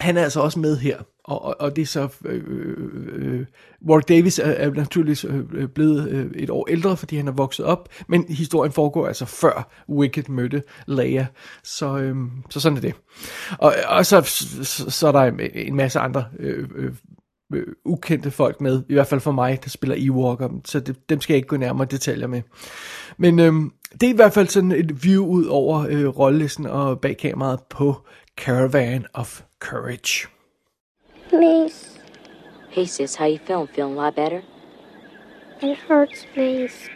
han 0.00 0.16
er 0.16 0.22
altså 0.22 0.40
også 0.40 0.58
med 0.58 0.76
her. 0.76 0.98
Og, 1.28 1.44
og, 1.44 1.56
og 1.60 1.76
det 1.76 1.82
er 1.82 1.86
så... 1.86 2.08
Øh, 2.24 2.42
øh, 2.46 2.76
øh 3.16 3.46
Warwick 3.88 4.08
Davis 4.08 4.38
er, 4.38 4.44
er 4.44 4.70
naturligvis 4.70 5.24
øh, 5.24 5.40
øh, 5.52 5.68
blevet 5.68 6.08
øh, 6.08 6.30
et 6.34 6.50
år 6.50 6.68
ældre, 6.70 6.96
fordi 6.96 7.16
han 7.16 7.28
er 7.28 7.32
vokset 7.32 7.66
op, 7.66 7.88
men 8.08 8.24
historien 8.28 8.72
foregår 8.72 9.06
altså 9.06 9.24
før 9.24 9.84
Wicked 9.88 10.28
mødte 10.28 10.62
Leia. 10.86 11.26
Så, 11.64 11.98
øh, 11.98 12.16
så 12.50 12.60
sådan 12.60 12.76
er 12.76 12.80
det. 12.80 12.94
Og, 13.58 13.74
og 13.88 14.06
så, 14.06 14.20
så, 14.62 14.90
så 14.90 15.08
er 15.08 15.12
der 15.12 15.48
en 15.54 15.76
masse 15.76 15.98
andre 15.98 16.24
øh, 16.38 16.68
øh, 16.76 16.92
øh, 17.54 17.66
ukendte 17.84 18.30
folk 18.30 18.60
med, 18.60 18.82
i 18.88 18.94
hvert 18.94 19.06
fald 19.06 19.20
for 19.20 19.32
mig, 19.32 19.64
der 19.64 19.70
spiller 19.70 19.96
Ewoker, 19.98 20.48
så 20.64 20.80
det, 20.80 21.08
dem 21.08 21.20
skal 21.20 21.34
jeg 21.34 21.36
ikke 21.38 21.48
gå 21.48 21.56
nærmere 21.56 21.88
detaljer 21.90 22.26
med. 22.26 22.42
Men 23.16 23.38
øhm, 23.38 23.72
det 23.92 24.02
er 24.02 24.12
i 24.12 24.16
hvert 24.16 24.32
fald 24.32 24.48
sådan 24.48 24.72
et 24.72 25.04
view 25.04 25.26
ud 25.26 25.44
over 25.44 25.86
øh, 25.88 26.06
rollelisten 26.06 26.66
og 26.66 27.00
bag 27.00 27.16
kameraet 27.16 27.60
på 27.70 27.96
Caravan 28.36 29.06
of 29.14 29.40
Courage. 29.60 30.37
Mace, 31.32 31.98
Hey, 32.70 32.86
sis, 32.86 33.14
how 33.16 33.26
you 33.26 33.38
feeling? 33.38 33.66
Feeling 33.68 33.94
a 33.94 33.96
lot 33.96 34.14
better? 34.14 34.42
it 35.60 35.76
hurts, 35.76 36.24
Mace. 36.36 36.88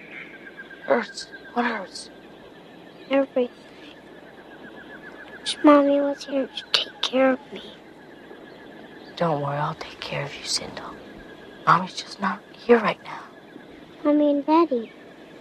Hurts. 0.85 1.27
What 1.55 1.65
hurts? 1.67 2.11
Everything. 3.11 3.49
Wish 5.41 5.59
Mommy 5.65 6.01
was 6.01 6.25
here 6.25 6.47
to 6.47 6.63
take 6.73 7.03
care 7.03 7.33
of 7.33 7.53
me. 7.53 7.63
Don't 9.17 9.43
worry, 9.43 9.57
I'll 9.57 9.75
take 9.75 10.01
care 10.01 10.25
of 10.25 10.35
you, 10.35 10.45
Sindel. 10.45 10.95
Mommy's 11.67 11.95
just 11.95 12.21
not 12.21 12.41
here 12.53 12.79
right 12.79 13.03
now. 13.05 13.21
Mommy 14.05 14.31
and 14.31 14.47
Daddy, 14.47 14.93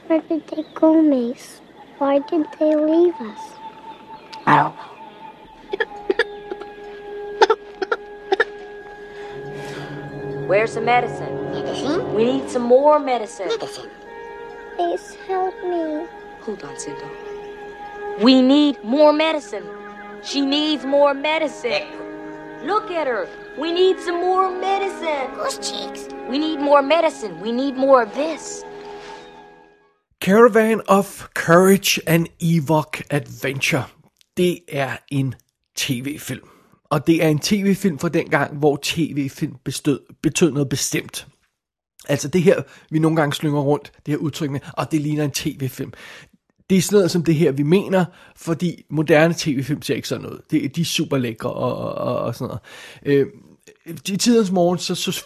where 0.08 0.22
did 0.22 0.48
they 0.48 0.66
go, 0.74 1.02
Mace? 1.02 1.62
Why 2.00 2.20
did 2.20 2.46
they 2.60 2.76
leave 2.76 3.14
us? 3.16 3.40
I 4.46 4.58
don't 4.58 4.76
know. 4.76 4.91
Where's 10.52 10.74
the 10.74 10.82
medicine? 10.82 11.34
Medicine? 11.54 12.14
We 12.14 12.26
need 12.26 12.50
some 12.50 12.64
more 12.64 13.00
medicine. 13.00 13.48
Medicine. 13.48 13.90
Please 14.76 15.16
help 15.26 15.56
me. 15.64 16.06
Hold 16.42 16.62
on, 16.66 16.76
Sindel. 16.76 17.10
We 18.22 18.42
need 18.42 18.84
more 18.84 19.14
medicine. 19.14 19.64
She 20.24 20.42
needs 20.42 20.84
more 20.84 21.14
medicine. 21.14 21.88
Look 22.66 22.92
at 22.92 23.08
her. 23.08 23.30
We 23.58 23.72
need 23.72 24.02
some 24.02 24.20
more 24.20 24.52
medicine. 24.52 25.34
Goose 25.36 25.58
cheeks. 25.70 26.10
We 26.30 26.38
need 26.38 26.60
more 26.60 26.82
medicine. 26.82 27.40
We 27.40 27.54
need 27.54 27.78
more 27.78 28.02
of 28.04 28.14
this. 28.14 28.66
Caravan 30.20 30.82
of 30.90 31.30
Courage 31.34 31.98
and 32.06 32.28
Ewok 32.40 33.02
Adventure. 33.10 33.86
Det 34.38 34.60
er 34.68 34.98
en 35.12 35.36
tv-film. 35.76 36.61
Og 36.92 37.08
det 37.08 37.24
er 37.24 37.28
en 37.28 37.40
tv-film 37.40 38.00
fra 38.00 38.10
den 38.10 38.30
gang, 38.30 38.58
hvor 38.58 38.80
tv-film 38.82 39.56
bestød, 39.64 40.00
betød 40.24 40.52
noget 40.52 40.70
bestemt. 40.70 41.28
Altså 42.10 42.28
det 42.28 42.44
her, 42.44 42.62
vi 42.90 43.00
nogle 43.00 43.16
gange 43.16 43.34
slynger 43.34 43.62
rundt, 43.62 43.92
det 44.06 44.12
her 44.12 44.18
udtryk 44.18 44.50
med, 44.50 44.60
og 44.74 44.92
det 44.92 45.02
ligner 45.02 45.24
en 45.24 45.32
tv-film. 45.32 45.94
Det 46.70 46.78
er 46.78 46.82
sådan 46.82 46.96
noget 46.96 47.12
som 47.12 47.24
det 47.24 47.36
her, 47.36 47.52
vi 47.52 47.64
mener, 47.64 48.06
fordi 48.36 48.86
moderne 48.90 49.34
tv-film 49.38 49.82
ser 49.82 49.96
ikke 49.96 50.08
sådan 50.08 50.24
noget. 50.24 50.42
Det, 50.52 50.76
de 50.76 50.82
er 50.82 50.86
super 50.86 51.18
lækre 51.18 51.54
og, 51.54 51.78
og, 51.78 51.94
og, 51.94 52.18
og 52.18 52.36
sådan 52.36 52.48
noget. 52.48 52.62
Øh, 53.06 53.28
i 53.86 54.18
tidens 54.18 54.52
morgen, 54.52 54.80
så 54.80 54.96
så 54.96 55.24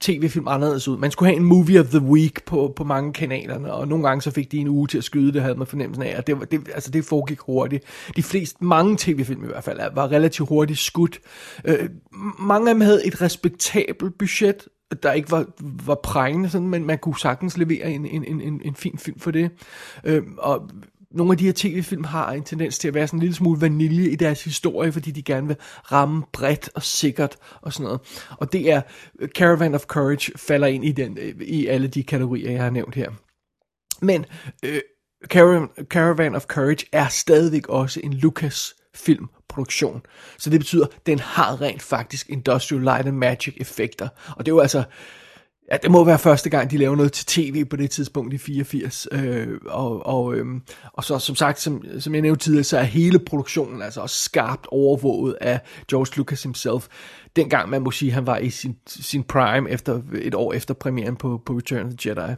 tv-film 0.00 0.48
anderledes 0.48 0.88
ud. 0.88 0.98
Man 0.98 1.10
skulle 1.10 1.28
have 1.28 1.36
en 1.36 1.44
movie 1.44 1.80
of 1.80 1.86
the 1.86 2.00
week 2.00 2.44
på, 2.44 2.72
på 2.76 2.84
mange 2.84 3.12
kanalerne, 3.12 3.72
og 3.72 3.88
nogle 3.88 4.08
gange 4.08 4.22
så 4.22 4.30
fik 4.30 4.52
de 4.52 4.58
en 4.58 4.68
uge 4.68 4.86
til 4.86 4.98
at 4.98 5.04
skyde, 5.04 5.32
det 5.32 5.42
havde 5.42 5.54
man 5.54 5.66
fornemmelsen 5.66 6.02
af, 6.02 6.16
og 6.18 6.26
det, 6.26 6.50
det, 6.50 6.68
altså 6.74 6.90
det 6.90 7.04
foregik 7.04 7.38
hurtigt. 7.40 7.84
De 8.16 8.22
fleste, 8.22 8.64
mange 8.64 8.96
tv-film 8.98 9.44
i 9.44 9.46
hvert 9.46 9.64
fald, 9.64 9.80
var 9.94 10.12
relativt 10.12 10.48
hurtigt 10.48 10.78
skudt. 10.78 11.20
Øh, 11.64 11.88
mange 12.38 12.70
af 12.70 12.74
dem 12.74 12.80
havde 12.80 13.06
et 13.06 13.20
respektabelt 13.20 14.18
budget, 14.18 14.68
der 15.02 15.12
ikke 15.12 15.30
var, 15.30 15.46
var 15.86 15.94
prængende, 15.94 16.50
sådan, 16.50 16.68
men 16.68 16.84
man 16.86 16.98
kunne 16.98 17.18
sagtens 17.18 17.56
levere 17.56 17.90
en, 17.90 18.06
en, 18.06 18.40
en, 18.40 18.60
en 18.64 18.74
fin 18.74 18.98
film 18.98 19.18
for 19.18 19.30
det. 19.30 19.50
Øh, 20.04 20.22
og 20.38 20.70
nogle 21.10 21.32
af 21.32 21.38
de 21.38 21.44
her 21.44 21.52
tv-film 21.56 22.04
har 22.04 22.32
en 22.32 22.44
tendens 22.44 22.78
til 22.78 22.88
at 22.88 22.94
være 22.94 23.06
sådan 23.06 23.16
en 23.18 23.20
lille 23.20 23.34
smule 23.34 23.60
vanilje 23.60 24.10
i 24.10 24.16
deres 24.16 24.44
historie, 24.44 24.92
fordi 24.92 25.10
de 25.10 25.22
gerne 25.22 25.46
vil 25.46 25.56
ramme 25.92 26.22
bredt 26.32 26.70
og 26.74 26.82
sikkert 26.82 27.36
og 27.62 27.72
sådan 27.72 27.84
noget. 27.84 28.00
Og 28.30 28.52
det 28.52 28.72
er 28.72 28.82
øh, 29.20 29.28
Caravan 29.28 29.74
of 29.74 29.84
Courage 29.84 30.32
falder 30.36 30.66
ind 30.66 30.84
i, 30.84 30.92
den, 30.92 31.18
øh, 31.18 31.34
i 31.40 31.66
alle 31.66 31.88
de 31.88 32.02
kategorier, 32.02 32.50
jeg 32.50 32.62
har 32.62 32.70
nævnt 32.70 32.94
her. 32.94 33.10
Men 34.00 34.24
øh, 34.64 34.80
Caravan, 35.26 35.68
Caravan 35.84 36.34
of 36.34 36.46
Courage 36.46 36.86
er 36.92 37.08
stadigvæk 37.08 37.68
også 37.68 38.00
en 38.04 38.12
Lucas 38.14 38.74
filmproduktion. 38.94 40.02
Så 40.38 40.50
det 40.50 40.60
betyder, 40.60 40.86
at 40.86 41.06
den 41.06 41.18
har 41.18 41.60
rent 41.60 41.82
faktisk 41.82 42.30
Industrial 42.30 42.82
Light 42.82 43.06
and 43.06 43.16
Magic 43.16 43.54
effekter. 43.56 44.08
Og 44.36 44.46
det 44.46 44.52
er 44.52 44.54
jo 44.54 44.60
altså, 44.60 44.82
Ja, 45.72 45.76
det 45.76 45.90
må 45.90 46.04
være 46.04 46.18
første 46.18 46.50
gang, 46.50 46.70
de 46.70 46.78
laver 46.78 46.96
noget 46.96 47.12
til 47.12 47.26
tv 47.26 47.64
på 47.64 47.76
det 47.76 47.90
tidspunkt 47.90 48.34
i 48.34 48.38
84. 48.38 49.08
Øh, 49.12 49.48
og, 49.66 50.06
og, 50.06 50.34
øhm, 50.34 50.62
og 50.92 51.04
så 51.04 51.18
som 51.18 51.36
sagt, 51.36 51.60
som, 51.60 52.00
som 52.00 52.14
jeg 52.14 52.22
nævnte 52.22 52.44
tidligere, 52.44 52.64
så 52.64 52.78
er 52.78 52.82
hele 52.82 53.18
produktionen 53.18 53.82
altså 53.82 54.00
også 54.00 54.16
skarpt 54.16 54.66
overvåget 54.70 55.36
af 55.40 55.60
George 55.90 56.16
Lucas 56.16 56.42
himself. 56.42 56.86
Dengang 57.36 57.68
man 57.68 57.82
må 57.82 57.90
sige, 57.90 58.12
han 58.12 58.26
var 58.26 58.38
i 58.38 58.50
sin, 58.50 58.76
sin 58.86 59.24
prime 59.24 59.70
efter 59.70 60.02
et 60.14 60.34
år 60.34 60.52
efter 60.52 60.74
premieren 60.74 61.16
på, 61.16 61.42
på 61.46 61.52
Return 61.52 61.86
of 61.86 61.92
the 61.98 62.10
Jedi. 62.10 62.34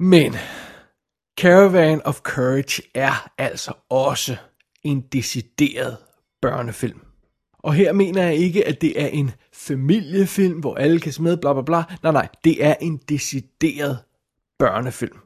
Men 0.00 0.36
Caravan 1.40 2.02
of 2.04 2.20
Courage 2.20 2.82
er 2.94 3.30
altså 3.38 3.72
også 3.90 4.36
en 4.82 5.00
decideret 5.00 5.96
børnefilm. 6.42 7.07
Og 7.58 7.74
her 7.74 7.92
mener 7.92 8.22
jeg 8.22 8.34
ikke, 8.34 8.68
at 8.68 8.80
det 8.80 9.02
er 9.02 9.06
en 9.06 9.30
familiefilm, 9.52 10.58
hvor 10.58 10.74
alle 10.74 11.00
kan 11.00 11.12
med, 11.20 11.36
bla 11.36 11.52
bla 11.52 11.62
bla. 11.62 11.82
Nej, 12.02 12.12
nej, 12.12 12.28
det 12.44 12.64
er 12.64 12.74
en 12.80 13.00
decideret 13.08 13.98
børnefilm. 14.58 15.18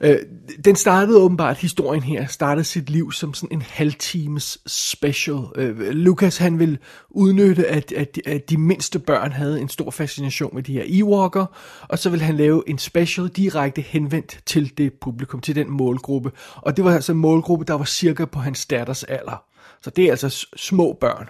Øh, 0.00 0.18
den 0.64 0.76
startede 0.76 1.18
åbenbart, 1.18 1.56
historien 1.56 2.02
her, 2.02 2.26
startede 2.26 2.64
sit 2.64 2.90
liv 2.90 3.12
som 3.12 3.34
sådan 3.34 3.56
en 3.56 3.62
halvtimes 3.62 4.58
special. 4.66 5.38
Øh, 5.56 5.78
Lucas 5.80 6.36
han 6.36 6.58
vil 6.58 6.78
udnytte, 7.10 7.66
at, 7.66 7.92
at, 7.92 8.20
at 8.26 8.50
de 8.50 8.56
mindste 8.56 8.98
børn 8.98 9.32
havde 9.32 9.60
en 9.60 9.68
stor 9.68 9.90
fascination 9.90 10.54
med 10.54 10.62
de 10.62 10.72
her 10.72 10.84
Ewoker, 10.86 11.46
og 11.88 11.98
så 11.98 12.10
vil 12.10 12.20
han 12.20 12.36
lave 12.36 12.62
en 12.66 12.78
special 12.78 13.28
direkte 13.28 13.80
henvendt 13.80 14.40
til 14.46 14.78
det 14.78 14.92
publikum, 15.00 15.40
til 15.40 15.54
den 15.54 15.70
målgruppe. 15.70 16.30
Og 16.56 16.76
det 16.76 16.84
var 16.84 16.94
altså 16.94 17.12
en 17.12 17.18
målgruppe, 17.18 17.64
der 17.64 17.74
var 17.74 17.84
cirka 17.84 18.24
på 18.24 18.38
hans 18.38 18.66
datters 18.66 19.04
alder. 19.04 19.47
Så 19.82 19.90
det 19.90 20.04
er 20.04 20.10
altså 20.10 20.46
små 20.56 20.96
børn. 21.00 21.28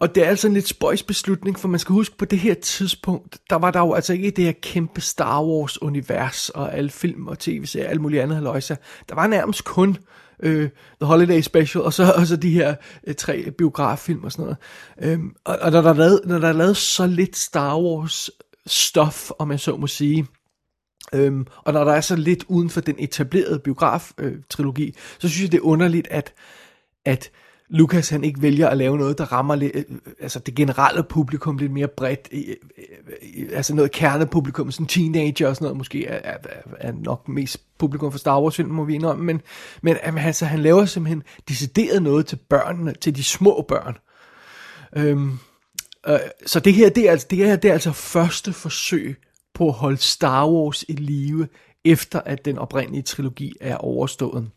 Og 0.00 0.14
det 0.14 0.24
er 0.24 0.28
altså 0.28 0.46
en 0.46 0.54
lidt 0.54 0.68
spøjs 0.68 1.02
beslutning, 1.02 1.58
for 1.58 1.68
man 1.68 1.80
skal 1.80 1.92
huske, 1.92 2.16
på 2.16 2.24
det 2.24 2.38
her 2.38 2.54
tidspunkt, 2.54 3.38
der 3.50 3.56
var 3.56 3.70
der 3.70 3.80
jo 3.80 3.92
altså 3.92 4.12
ikke 4.12 4.30
det 4.30 4.44
her 4.44 4.52
kæmpe 4.62 5.00
Star 5.00 5.42
Wars-univers, 5.42 6.48
og 6.48 6.74
alle 6.74 6.90
film 6.90 7.26
og 7.26 7.38
tv-serier, 7.38 7.88
alt 7.88 8.00
muligt 8.00 8.22
andet 8.22 8.36
haløjsa. 8.36 8.74
Der 9.08 9.14
var 9.14 9.26
nærmest 9.26 9.64
kun 9.64 9.96
øh, 10.42 10.70
The 11.00 11.06
Holiday 11.06 11.40
Special, 11.40 11.84
og 11.84 11.92
så, 11.92 12.12
og 12.16 12.26
så 12.26 12.36
de 12.36 12.50
her 12.50 12.74
øh, 13.06 13.14
tre 13.14 13.50
biograffilm 13.50 14.24
og 14.24 14.32
sådan 14.32 14.42
noget. 14.42 14.56
Øhm, 15.12 15.34
og, 15.44 15.58
og 15.60 15.70
når, 15.70 15.80
der 15.80 15.90
er 15.90 15.94
lavet, 15.94 16.20
når 16.24 16.38
der 16.38 16.48
er 16.48 16.52
lavet 16.52 16.76
så 16.76 17.06
lidt 17.06 17.36
Star 17.36 17.76
Wars-stof, 17.76 19.30
om 19.38 19.48
man 19.48 19.58
så 19.58 19.76
må 19.76 19.86
sige, 19.86 20.26
Øhm, 21.14 21.46
og 21.64 21.72
når 21.72 21.84
der 21.84 21.92
er 21.92 22.00
så 22.00 22.16
lidt 22.16 22.44
uden 22.48 22.70
for 22.70 22.80
den 22.80 22.96
etablerede 22.98 23.58
biograf-trilogi, 23.58 24.86
øh, 24.86 24.92
så 25.18 25.28
synes 25.28 25.42
jeg, 25.42 25.52
det 25.52 25.58
er 25.58 25.62
underligt, 25.62 26.08
at, 26.10 26.34
at 27.06 27.30
Lucas 27.68 28.08
han 28.08 28.24
ikke 28.24 28.42
vælger 28.42 28.68
at 28.68 28.76
lave 28.76 28.98
noget, 28.98 29.18
der 29.18 29.32
rammer 29.32 29.54
lidt, 29.54 29.72
øh, 29.74 29.84
øh, 29.88 30.12
altså 30.20 30.38
det 30.38 30.54
generelle 30.54 31.02
publikum 31.02 31.58
lidt 31.58 31.72
mere 31.72 31.88
bredt, 31.88 32.28
øh, 32.32 32.56
altså 33.52 33.74
noget 33.74 33.92
kernepublikum, 33.92 34.70
sådan 34.70 34.86
teenager 34.86 35.48
og 35.48 35.56
sådan 35.56 35.64
noget, 35.64 35.76
måske 35.76 36.06
er, 36.06 36.32
er, 36.32 36.36
er 36.78 36.92
nok 36.92 37.28
mest 37.28 37.60
publikum 37.78 38.12
for 38.12 38.18
Star 38.18 38.40
Wars 38.40 38.56
film, 38.56 38.70
må 38.70 38.84
vi 38.84 38.94
indrømme, 38.94 39.24
men, 39.24 39.40
men 39.82 39.96
altså, 40.02 40.46
han 40.46 40.60
laver 40.60 40.84
simpelthen 40.84 41.22
decideret 41.48 42.02
noget 42.02 42.26
til 42.26 42.38
børnene, 42.48 42.94
til 42.94 43.16
de 43.16 43.24
små 43.24 43.64
børn. 43.68 43.96
Øhm, 44.96 45.38
øh, 46.08 46.18
så 46.46 46.60
det 46.60 46.74
her, 46.74 46.90
det 46.90 47.06
er, 47.06 47.10
altså, 47.10 47.26
det 47.30 47.38
her, 47.38 47.56
det 47.56 47.68
er 47.68 47.72
altså 47.72 47.92
første 47.92 48.52
forsøg 48.52 49.16
på 49.54 49.68
at 49.68 49.74
holde 49.74 49.96
Star 49.96 50.48
Wars 50.48 50.84
i 50.88 50.92
live, 50.92 51.48
efter 51.84 52.20
at 52.20 52.44
den 52.44 52.58
oprindelige 52.58 53.02
trilogi 53.02 53.52
er 53.60 53.76
overstået. 53.76 54.50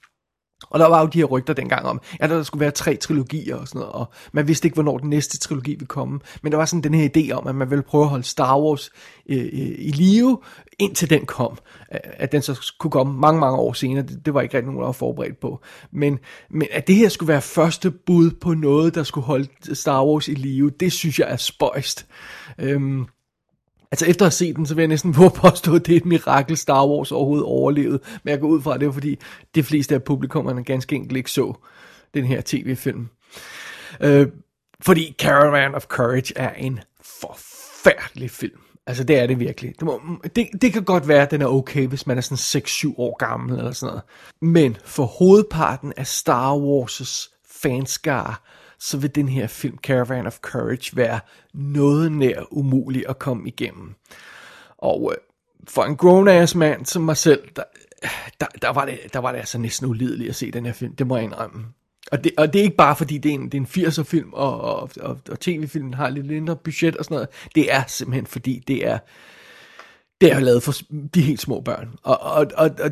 Og 0.70 0.80
der 0.80 0.88
var 0.88 1.02
jo 1.02 1.08
de 1.08 1.18
her 1.18 1.26
rygter 1.26 1.54
dengang 1.54 1.86
om, 1.86 2.02
at 2.20 2.30
der 2.30 2.44
skulle 2.44 2.62
være 2.62 2.72
tre 2.72 2.96
trilogier 2.96 3.56
og 3.56 3.68
sådan 3.68 3.80
noget, 3.80 3.94
og 3.94 4.12
man 4.32 4.48
vidste 4.48 4.66
ikke, 4.66 4.74
hvornår 4.74 4.98
den 4.98 5.10
næste 5.10 5.38
trilogi 5.38 5.72
ville 5.72 5.88
komme. 5.88 6.20
Men 6.42 6.52
der 6.52 6.58
var 6.58 6.66
sådan 6.66 6.84
den 6.84 6.94
her 6.94 7.10
idé 7.18 7.32
om, 7.32 7.48
at 7.48 7.56
man 7.56 7.70
ville 7.70 7.84
prøve 7.84 8.04
at 8.04 8.10
holde 8.10 8.24
Star 8.24 8.60
Wars 8.60 8.92
øh, 9.30 9.38
øh, 9.38 9.76
i 9.78 9.92
live, 9.92 10.38
indtil 10.80 11.10
den 11.10 11.26
kom. 11.26 11.58
At 11.92 12.32
den 12.32 12.42
så 12.42 12.74
kunne 12.80 12.92
komme 12.92 13.20
mange, 13.20 13.40
mange 13.40 13.58
år 13.58 13.74
senere, 13.74 14.04
det, 14.04 14.26
det 14.26 14.34
var 14.34 14.42
ikke 14.42 14.58
rigtig 14.58 14.66
nogen, 14.66 14.80
der 14.80 14.86
var 14.86 14.92
forberedt 14.92 15.40
på. 15.40 15.62
Men, 15.92 16.20
men 16.50 16.68
at 16.72 16.88
det 16.88 16.96
her 16.96 17.10
skulle 17.10 17.28
være 17.28 17.42
første 17.42 17.92
bud 17.92 18.32
på 18.32 18.54
noget, 18.54 18.96
der 18.96 19.04
skulle 19.04 19.26
holde 19.26 19.76
Star 19.76 20.06
Wars 20.06 20.28
i 20.28 20.34
live, 20.34 20.72
det 20.80 20.92
synes 20.92 21.20
jeg 21.20 21.32
er 21.32 21.38
spøjst. 21.38 22.08
Øhm, 22.60 23.06
Altså 23.92 24.06
efter 24.06 24.26
at 24.26 24.28
have 24.28 24.32
set 24.32 24.56
den, 24.56 24.66
så 24.66 24.76
vil 24.76 24.82
jeg 24.82 24.88
næsten 24.88 25.16
våge 25.18 25.32
påstå, 25.32 25.76
at 25.76 25.86
det 25.86 25.94
er 25.94 25.98
et 25.98 26.06
mirakel 26.06 26.58
Star 26.58 26.88
Wars 26.88 27.12
overhovedet 27.12 27.46
overlevede. 27.46 28.00
Men 28.24 28.32
jeg 28.32 28.40
går 28.40 28.48
ud 28.48 28.62
fra, 28.62 28.74
at 28.74 28.80
det 28.80 28.88
er 28.88 28.92
fordi, 28.92 29.20
de 29.56 29.64
fleste 29.64 29.96
af 29.96 30.04
publikummerne 30.04 30.64
ganske 30.64 30.96
enkelt 30.96 31.18
ikke 31.18 31.32
så 31.32 31.54
den 32.14 32.26
her 32.26 32.42
tv-film. 32.46 33.08
Øh, 34.02 34.28
fordi 34.82 35.16
Caravan 35.20 35.76
of 35.76 35.86
Courage 35.86 36.34
er 36.36 36.54
en 36.54 36.80
forfærdelig 37.02 38.32
film. 38.32 38.60
Altså 38.88 39.04
det 39.04 39.20
er 39.20 39.28
det 39.28 39.40
virkelig. 39.40 39.74
Det, 39.80 39.84
må, 39.84 40.02
det, 40.36 40.48
det 40.62 40.74
kan 40.74 40.84
godt 40.84 41.08
være, 41.08 41.22
at 41.22 41.32
den 41.32 41.42
er 41.42 41.48
okay, 41.48 41.88
hvis 41.88 42.08
man 42.08 42.18
er 42.18 42.22
sådan 42.22 42.64
6-7 42.66 42.94
år 42.98 43.18
gammel 43.18 43.58
eller 43.58 43.72
sådan 43.72 43.92
noget. 43.92 44.04
Men 44.42 44.78
for 44.86 45.06
hovedparten 45.06 45.94
af 45.98 46.08
Star 46.08 46.56
Wars' 46.56 47.38
fanskare, 47.62 48.36
så 48.80 48.98
vil 48.98 49.16
den 49.16 49.30
her 49.30 49.48
film 49.48 49.78
Caravan 49.78 50.28
of 50.28 50.40
Courage 50.40 50.96
være 50.96 51.20
noget 51.54 52.12
nær 52.12 52.42
umulig 52.52 53.10
at 53.10 53.20
komme 53.20 53.48
igennem. 53.48 53.96
Og 54.78 55.14
øh, 55.14 55.18
for 55.68 55.84
en 55.84 55.98
grown-ass 55.98 56.58
mand 56.58 56.86
som 56.86 57.02
mig 57.02 57.18
selv, 57.18 57.42
der, 57.56 57.64
der, 58.42 58.48
der, 58.62 58.70
var 58.70 58.86
det, 58.86 59.00
der 59.14 59.20
var 59.20 59.32
det 59.32 59.40
altså 59.40 59.58
næsten 59.58 59.88
ulideligt 59.88 60.30
at 60.30 60.36
se 60.36 60.52
den 60.52 60.66
her 60.66 60.74
film, 60.74 60.96
det 60.96 61.08
må 61.08 61.16
jeg 61.16 61.24
indrømme. 61.24 61.66
Og 62.12 62.24
det, 62.24 62.32
og 62.38 62.54
det 62.54 62.60
er 62.60 62.64
ikke 62.64 62.78
bare 62.78 62.96
fordi 62.96 63.18
det 63.18 63.30
er 63.30 63.34
en, 63.34 63.46
det 63.46 63.54
er 63.54 63.82
en 63.82 63.88
80'er 63.88 64.04
film, 64.04 64.34
og, 64.34 64.62
og, 64.62 64.90
og, 65.02 65.18
og 65.30 65.40
tv-filmen 65.40 65.94
har 65.94 66.10
lidt 66.10 66.26
mindre 66.26 66.56
budget 66.56 66.98
og 66.98 67.06
sådan 67.06 67.16
noget. 67.16 67.30
Det 67.56 67.74
er 67.74 67.84
simpelthen 67.88 68.26
fordi 68.26 68.64
det 68.68 68.88
er, 68.88 68.98
det 70.22 70.32
er 70.32 70.40
lavet 70.40 70.64
for 70.64 70.74
de 71.14 71.22
helt 71.22 71.42
små 71.42 71.62
børn. 71.62 71.90
Og, 72.04 72.20
og, 72.20 72.48
og, 72.58 72.70
og 72.80 72.92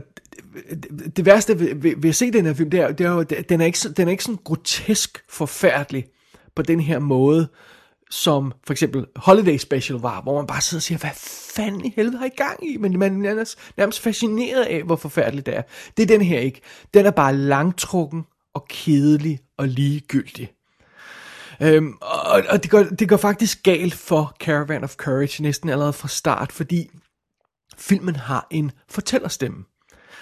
det 1.15 1.25
værste 1.25 1.59
ved, 1.59 1.75
ved, 1.75 1.93
ved 1.97 2.09
at 2.09 2.15
se 2.15 2.31
den 2.31 2.45
her 2.45 2.53
film, 2.53 2.69
det 2.69 2.79
er, 2.79 2.91
det 2.91 3.05
er 3.05 3.11
jo, 3.11 3.23
den 3.23 3.61
er 3.61 3.65
ikke, 3.65 3.79
den 3.97 4.07
er 4.07 4.11
ikke 4.11 4.23
sådan 4.23 4.39
grotesk 4.43 5.23
forfærdelig 5.29 6.05
på 6.55 6.61
den 6.61 6.79
her 6.79 6.99
måde, 6.99 7.47
som 8.09 8.53
for 8.65 8.73
eksempel 8.73 9.05
Holiday 9.15 9.57
Special 9.57 9.99
var, 9.99 10.21
hvor 10.21 10.35
man 10.35 10.47
bare 10.47 10.61
sidder 10.61 10.79
og 10.79 10.83
siger, 10.83 10.97
hvad 10.97 11.09
fanden 11.55 11.85
i 11.85 11.93
helvede 11.95 12.17
har 12.17 12.25
I 12.25 12.29
gang 12.37 12.71
i? 12.71 12.77
Men 12.77 12.99
man 12.99 13.13
er 13.13 13.17
nærmest, 13.17 13.59
nærmest 13.77 13.99
fascineret 13.99 14.63
af, 14.63 14.83
hvor 14.83 14.95
forfærdeligt 14.95 15.45
det 15.45 15.57
er. 15.57 15.61
Det 15.97 16.03
er 16.03 16.07
den 16.07 16.21
her 16.21 16.39
ikke. 16.39 16.61
Den 16.93 17.05
er 17.05 17.11
bare 17.11 17.35
langtrukken 17.35 18.25
og 18.53 18.65
kedelig 18.69 19.39
og 19.57 19.67
ligegyldig. 19.67 20.51
Øhm, 21.61 21.93
og 22.01 22.43
og 22.49 22.63
det, 22.63 22.71
går, 22.71 22.83
det 22.83 23.09
går 23.09 23.17
faktisk 23.17 23.63
galt 23.63 23.93
for 23.93 24.35
Caravan 24.39 24.83
of 24.83 24.95
Courage 24.95 25.43
næsten 25.43 25.69
allerede 25.69 25.93
fra 25.93 26.07
start, 26.07 26.51
fordi 26.51 26.89
filmen 27.77 28.15
har 28.15 28.47
en 28.49 28.71
fortællerstemme. 28.89 29.63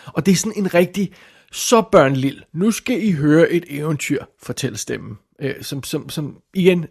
Og 0.06 0.26
det 0.26 0.32
er 0.32 0.36
sådan 0.36 0.58
en 0.58 0.74
rigtig, 0.74 1.14
så 1.52 1.82
børnlille, 1.92 2.44
nu 2.54 2.72
skal 2.72 3.04
I 3.04 3.12
høre 3.12 3.50
et 3.52 3.66
eventyr, 3.70 4.24
fortæller 4.44 4.78
stemmen. 4.78 5.18
Øh, 5.42 5.56
som, 5.62 5.84
som, 5.84 6.10
som 6.10 6.38
igen 6.54 6.86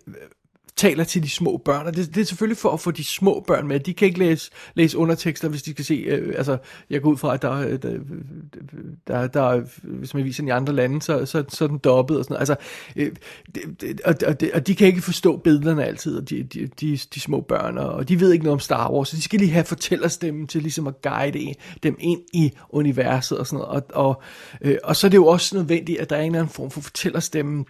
taler 0.76 1.04
til 1.04 1.22
de 1.22 1.30
små 1.30 1.62
børn, 1.64 1.86
og 1.86 1.96
det, 1.96 2.14
det 2.14 2.20
er 2.20 2.24
selvfølgelig 2.24 2.56
for 2.56 2.70
at 2.70 2.80
få 2.80 2.90
de 2.90 3.04
små 3.04 3.44
børn 3.46 3.68
med. 3.68 3.80
De 3.80 3.94
kan 3.94 4.08
ikke 4.08 4.18
læse, 4.18 4.50
læse 4.74 4.98
undertekster, 4.98 5.48
hvis 5.48 5.62
de 5.62 5.70
skal 5.70 5.84
se, 5.84 5.94
øh, 5.94 6.34
altså, 6.36 6.58
jeg 6.90 7.02
går 7.02 7.10
ud 7.10 7.16
fra, 7.16 7.34
at 7.34 7.42
der, 7.42 7.52
øh, 7.52 7.78
der, 7.82 7.98
der, 9.06 9.26
der 9.26 9.62
hvis 9.82 10.14
man 10.14 10.24
viser 10.24 10.42
den 10.42 10.48
i 10.48 10.50
andre 10.50 10.72
lande, 10.72 11.02
så, 11.02 11.26
så, 11.26 11.44
så 11.48 11.64
er 11.64 11.68
den 11.68 11.78
dobbet 11.78 12.18
og 12.18 12.24
sådan 12.24 12.34
noget. 12.34 12.40
Altså, 12.40 12.56
øh, 12.96 13.12
det, 13.80 14.00
og, 14.00 14.14
og, 14.26 14.36
og 14.54 14.66
de 14.66 14.74
kan 14.74 14.86
ikke 14.86 15.02
forstå 15.02 15.36
billederne 15.36 15.84
altid, 15.84 16.16
og 16.16 16.30
de, 16.30 16.42
de, 16.42 16.66
de, 16.80 16.98
de 17.14 17.20
små 17.20 17.40
børn, 17.40 17.78
og 17.78 18.08
de 18.08 18.20
ved 18.20 18.32
ikke 18.32 18.44
noget 18.44 18.54
om 18.54 18.60
Star 18.60 18.92
Wars, 18.92 19.08
så 19.08 19.16
de 19.16 19.22
skal 19.22 19.38
lige 19.38 19.52
have 19.52 19.64
fortællerstemmen 19.64 20.46
til 20.46 20.62
ligesom 20.62 20.86
at 20.86 21.02
guide 21.02 21.54
dem 21.82 21.96
ind 21.98 22.20
i 22.32 22.52
universet 22.70 23.38
og 23.38 23.46
sådan 23.46 23.58
noget. 23.58 23.84
Og, 23.94 24.06
og, 24.08 24.22
øh, 24.60 24.78
og 24.84 24.96
så 24.96 25.06
er 25.06 25.08
det 25.08 25.16
jo 25.16 25.26
også 25.26 25.56
nødvendigt, 25.56 26.00
at 26.00 26.10
der 26.10 26.16
er 26.16 26.20
en 26.20 26.26
eller 26.26 26.38
anden 26.38 26.54
form 26.54 26.70
for 26.70 26.80
fortællerstemmen, 26.80 27.66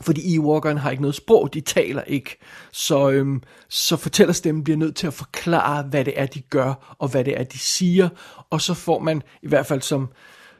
fordi 0.00 0.34
Ewokerne 0.34 0.80
har 0.80 0.90
ikke 0.90 1.02
noget 1.02 1.14
sprog, 1.14 1.54
de 1.54 1.60
taler 1.60 2.02
ikke. 2.02 2.36
Så, 2.72 3.10
øhm, 3.10 3.42
så 3.68 3.96
fortællerstemmen 3.96 4.64
bliver 4.64 4.76
nødt 4.76 4.96
til 4.96 5.06
at 5.06 5.14
forklare, 5.14 5.82
hvad 5.82 6.04
det 6.04 6.14
er, 6.16 6.26
de 6.26 6.40
gør, 6.40 6.94
og 6.98 7.08
hvad 7.08 7.24
det 7.24 7.40
er, 7.40 7.44
de 7.44 7.58
siger. 7.58 8.08
Og 8.50 8.60
så 8.60 8.74
får 8.74 8.98
man, 8.98 9.22
i 9.42 9.48
hvert 9.48 9.66
fald 9.66 9.82
som, 9.82 10.08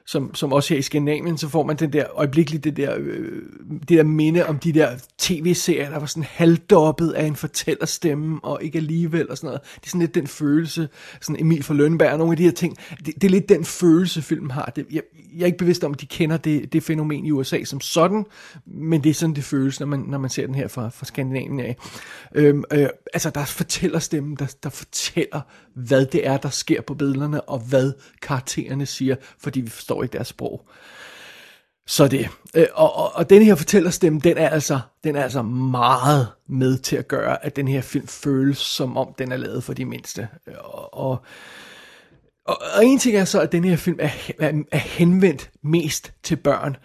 som, 0.06 0.34
som 0.34 0.52
også 0.52 0.74
her 0.74 0.78
i 0.78 0.82
Skandinavien, 0.82 1.38
så 1.38 1.48
får 1.48 1.62
man 1.62 1.76
den 1.76 1.92
der 1.92 2.04
øjeblikkeligt 2.14 2.64
det 2.64 2.76
der, 2.76 2.94
øh, 2.98 3.42
det 3.80 3.88
der 3.88 4.02
minde 4.02 4.46
om 4.46 4.58
de 4.58 4.72
der 4.72 4.90
tv-serier, 5.18 5.90
der 5.90 5.98
var 5.98 6.06
sådan 6.06 6.28
halvdoppet 6.30 7.10
af 7.10 7.24
en 7.24 7.36
fortællerstemme, 7.36 8.40
og 8.42 8.62
ikke 8.62 8.78
alligevel 8.78 9.30
og 9.30 9.36
sådan 9.36 9.46
noget. 9.46 9.60
Det 9.62 9.86
er 9.86 9.88
sådan 9.88 10.00
lidt 10.00 10.14
den 10.14 10.26
følelse, 10.26 10.88
sådan 11.20 11.40
Emil 11.40 11.62
fra 11.62 11.74
Lønberg 11.74 12.12
og 12.12 12.18
nogle 12.18 12.32
af 12.32 12.36
de 12.36 12.42
her 12.42 12.50
ting, 12.50 12.76
det, 13.06 13.14
det 13.14 13.24
er 13.24 13.30
lidt 13.30 13.48
den 13.48 13.64
følelse, 13.64 14.22
filmen 14.22 14.50
har. 14.50 14.72
Det, 14.76 14.86
jeg, 14.90 15.02
jeg 15.34 15.42
er 15.42 15.46
ikke 15.46 15.58
bevidst 15.58 15.84
om, 15.84 15.92
at 15.92 16.00
de 16.00 16.06
kender 16.06 16.36
det, 16.36 16.72
det 16.72 16.82
fænomen 16.82 17.26
i 17.26 17.30
USA 17.30 17.64
som 17.64 17.80
sådan, 17.80 18.26
men 18.66 19.04
det 19.04 19.10
er 19.10 19.14
sådan, 19.14 19.34
det 19.34 19.44
føles, 19.44 19.80
når 19.80 19.86
man, 19.86 19.98
når 19.98 20.18
man 20.18 20.30
ser 20.30 20.46
den 20.46 20.54
her 20.54 20.68
fra, 20.68 20.88
fra 20.88 21.06
Skandinavien 21.06 21.60
af. 21.60 21.76
Øhm, 22.34 22.64
øh, 22.72 22.88
altså, 23.12 23.30
der 23.30 23.44
fortæller 23.44 23.98
stemmen, 23.98 24.36
der, 24.36 24.54
der 24.62 24.70
fortæller, 24.70 25.40
hvad 25.74 26.06
det 26.06 26.26
er, 26.26 26.36
der 26.36 26.48
sker 26.48 26.80
på 26.80 26.94
billederne, 26.94 27.40
og 27.40 27.58
hvad 27.58 27.92
karaktererne 28.22 28.86
siger, 28.86 29.16
fordi 29.38 29.60
vi 29.60 29.70
forstår 29.70 29.92
forstår 29.92 30.02
ikke 30.02 30.12
deres 30.12 30.28
sprog. 30.28 30.66
Så 31.86 32.08
det. 32.08 32.28
Øh, 32.54 32.66
og, 32.74 32.96
og, 32.96 33.14
og 33.14 33.30
den 33.30 33.42
her 33.42 33.54
fortællerstemme, 33.54 34.20
den 34.20 34.38
er, 34.38 34.48
altså, 34.48 34.80
den 35.04 35.16
er 35.16 35.22
altså 35.22 35.42
meget 35.42 36.28
med 36.48 36.78
til 36.78 36.96
at 36.96 37.08
gøre, 37.08 37.44
at 37.44 37.56
den 37.56 37.68
her 37.68 37.80
film 37.80 38.06
føles 38.06 38.58
som 38.58 38.96
om, 38.96 39.14
den 39.18 39.32
er 39.32 39.36
lavet 39.36 39.64
for 39.64 39.72
de 39.72 39.84
mindste. 39.84 40.28
Øh, 40.46 40.54
og, 40.58 40.94
og, 40.94 41.22
og, 42.46 42.58
og 42.76 42.84
en 42.84 42.99
ting 42.99 43.16
er 43.16 43.25
så, 43.25 43.40
at 43.40 43.52
den 43.52 43.64
her 43.64 43.76
film 43.76 43.99
er, 44.00 44.11
er, 44.38 44.52
er 44.72 44.78
henvendt 44.78 45.50
mest 45.62 46.12
til 46.22 46.37
børn. 46.37 46.76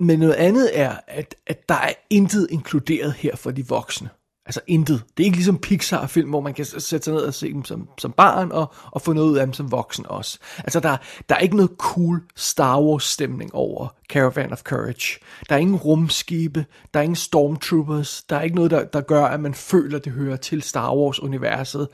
Men 0.00 0.18
noget 0.18 0.34
andet 0.34 0.78
er, 0.78 0.96
at, 1.06 1.34
at 1.46 1.68
der 1.68 1.74
er 1.74 1.92
intet 2.10 2.46
inkluderet 2.50 3.12
her 3.12 3.36
for 3.36 3.50
de 3.50 3.68
voksne. 3.68 4.08
Altså 4.46 4.60
intet. 4.66 5.04
Det 5.16 5.22
er 5.22 5.24
ikke 5.24 5.36
ligesom 5.36 5.58
Pixar-film, 5.58 6.30
hvor 6.30 6.40
man 6.40 6.54
kan 6.54 6.64
sætte 6.64 7.04
sig 7.04 7.14
ned 7.14 7.22
og 7.22 7.34
se 7.34 7.52
dem 7.52 7.64
som, 7.64 7.88
som 7.98 8.12
barn, 8.12 8.52
og, 8.52 8.74
og 8.90 9.02
få 9.02 9.12
noget 9.12 9.30
ud 9.30 9.36
af 9.36 9.46
dem 9.46 9.52
som 9.52 9.72
voksen 9.72 10.06
også. 10.08 10.38
Altså 10.58 10.80
der, 10.80 10.96
der 11.28 11.34
er 11.34 11.38
ikke 11.38 11.56
noget 11.56 11.70
cool 11.78 12.22
Star 12.36 12.80
Wars-stemning 12.80 13.54
over 13.54 13.88
Caravan 14.12 14.52
of 14.52 14.62
Courage. 14.62 15.18
Der 15.48 15.54
er 15.54 15.58
ingen 15.58 15.76
rumskibe, 15.76 16.66
der 16.94 17.00
er 17.00 17.04
ingen 17.04 17.16
stormtroopers, 17.16 18.22
der 18.28 18.36
er 18.36 18.42
ikke 18.42 18.56
noget, 18.56 18.70
der, 18.70 18.84
der 18.84 19.00
gør, 19.00 19.24
at 19.24 19.40
man 19.40 19.54
føler, 19.54 19.98
det 19.98 20.12
hører 20.12 20.36
til 20.36 20.62
Star 20.62 20.94
Wars-universet. 20.94 21.88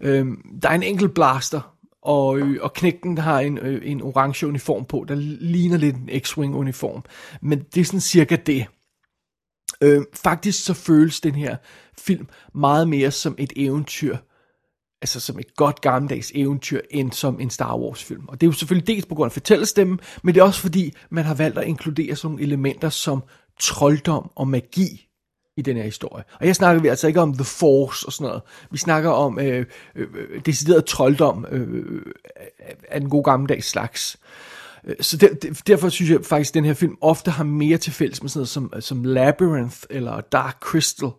Øhm, 0.00 0.58
der 0.62 0.68
er 0.68 0.74
en 0.74 0.82
enkelt 0.82 1.14
blaster, 1.14 1.73
og, 2.04 2.38
øh, 2.38 2.58
og 2.62 2.72
knægten 2.72 3.18
har 3.18 3.40
en, 3.40 3.58
øh, 3.58 3.90
en 3.90 4.02
orange 4.02 4.46
uniform 4.46 4.84
på, 4.84 5.04
der 5.08 5.14
ligner 5.40 5.76
lidt 5.76 5.96
en 5.96 6.10
X-Wing 6.10 6.54
uniform. 6.54 7.04
Men 7.42 7.62
det 7.74 7.80
er 7.80 7.84
sådan 7.84 8.00
cirka 8.00 8.36
det. 8.36 8.66
Øh, 9.80 10.02
faktisk 10.14 10.64
så 10.64 10.74
føles 10.74 11.20
den 11.20 11.34
her 11.34 11.56
film 11.98 12.28
meget 12.54 12.88
mere 12.88 13.10
som 13.10 13.34
et 13.38 13.52
eventyr, 13.56 14.16
altså 15.02 15.20
som 15.20 15.38
et 15.38 15.56
godt 15.56 15.80
gammeldags 15.80 16.32
eventyr, 16.34 16.80
end 16.90 17.12
som 17.12 17.40
en 17.40 17.50
Star 17.50 17.78
Wars 17.78 18.04
film. 18.04 18.28
Og 18.28 18.40
det 18.40 18.46
er 18.46 18.48
jo 18.48 18.52
selvfølgelig 18.52 18.86
dels 18.86 19.06
på 19.06 19.14
grund 19.14 19.28
af 19.28 19.32
fortællestemmen, 19.32 20.00
men 20.22 20.34
det 20.34 20.40
er 20.40 20.44
også 20.44 20.60
fordi, 20.60 20.92
man 21.10 21.24
har 21.24 21.34
valgt 21.34 21.58
at 21.58 21.66
inkludere 21.66 22.16
sådan 22.16 22.30
nogle 22.30 22.42
elementer 22.42 22.88
som 22.88 23.22
trolddom 23.60 24.30
og 24.34 24.48
magi 24.48 25.08
i 25.56 25.62
den 25.62 25.76
her 25.76 25.84
historie. 25.84 26.24
Og 26.40 26.46
her 26.46 26.52
snakker 26.52 26.82
vi 26.82 26.88
altså 26.88 27.06
ikke 27.06 27.20
om 27.20 27.34
The 27.34 27.44
Force 27.44 28.06
og 28.06 28.12
sådan 28.12 28.26
noget. 28.26 28.42
Vi 28.70 28.78
snakker 28.78 29.10
om 29.10 29.38
øh, 29.38 29.66
øh, 29.94 30.08
øh 30.14 30.40
decideret 30.46 30.84
trolddom 30.84 31.46
øh, 31.50 31.68
øh, 31.74 32.02
af 32.88 33.00
den 33.00 33.10
gode 33.10 33.24
gammeldags 33.24 33.66
slags. 33.66 34.16
Øh, 34.84 34.96
så 35.00 35.16
der, 35.16 35.28
derfor 35.66 35.88
synes 35.88 36.10
jeg 36.10 36.24
faktisk, 36.24 36.50
at 36.50 36.54
den 36.54 36.64
her 36.64 36.74
film 36.74 36.96
ofte 37.00 37.30
har 37.30 37.44
mere 37.44 37.78
til 37.78 37.92
fælles 37.92 38.22
med 38.22 38.30
sådan 38.30 38.38
noget 38.38 38.48
som, 38.48 38.72
som 38.80 39.04
Labyrinth 39.04 39.76
eller 39.90 40.20
Dark 40.20 40.56
Crystal, 40.60 41.10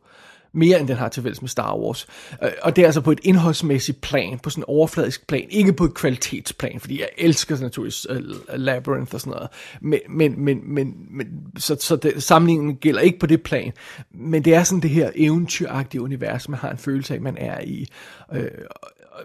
mere 0.55 0.79
end 0.79 0.87
den 0.87 0.97
har 0.97 1.09
til 1.09 1.23
fælles 1.23 1.41
med 1.41 1.49
Star 1.49 1.77
Wars. 1.77 2.07
Øh, 2.43 2.49
og 2.61 2.75
det 2.75 2.81
er 2.81 2.85
altså 2.85 3.01
på 3.01 3.11
et 3.11 3.19
indholdsmæssigt 3.23 4.01
plan, 4.01 4.39
på 4.39 4.49
sådan 4.49 4.61
en 4.61 4.65
overfladisk 4.67 5.27
plan, 5.27 5.47
ikke 5.49 5.73
på 5.73 5.83
et 5.83 5.93
kvalitetsplan, 5.93 6.79
fordi 6.79 6.99
jeg 6.99 7.09
elsker 7.17 7.59
naturligvis 7.59 8.09
uh, 8.09 8.15
øh, 8.15 8.23
Labyrinth 8.53 9.13
og 9.13 9.21
sådan 9.21 9.31
noget. 9.31 9.49
Men, 9.81 9.99
men, 10.09 10.39
men, 10.45 10.61
men, 10.63 10.93
men 11.09 11.27
så, 11.57 11.77
så 11.79 11.95
det, 11.95 12.23
sammenligningen 12.23 12.75
gælder 12.75 13.01
ikke 13.01 13.19
på 13.19 13.25
det 13.25 13.43
plan. 13.43 13.73
Men 14.11 14.45
det 14.45 14.55
er 14.55 14.63
sådan 14.63 14.81
det 14.81 14.89
her 14.89 15.11
eventyragtige 15.15 16.01
univers, 16.01 16.49
man 16.49 16.59
har 16.59 16.71
en 16.71 16.77
følelse 16.77 17.13
af, 17.13 17.21
man 17.21 17.37
er 17.37 17.61
i. 17.61 17.87
Øh, 18.33 18.51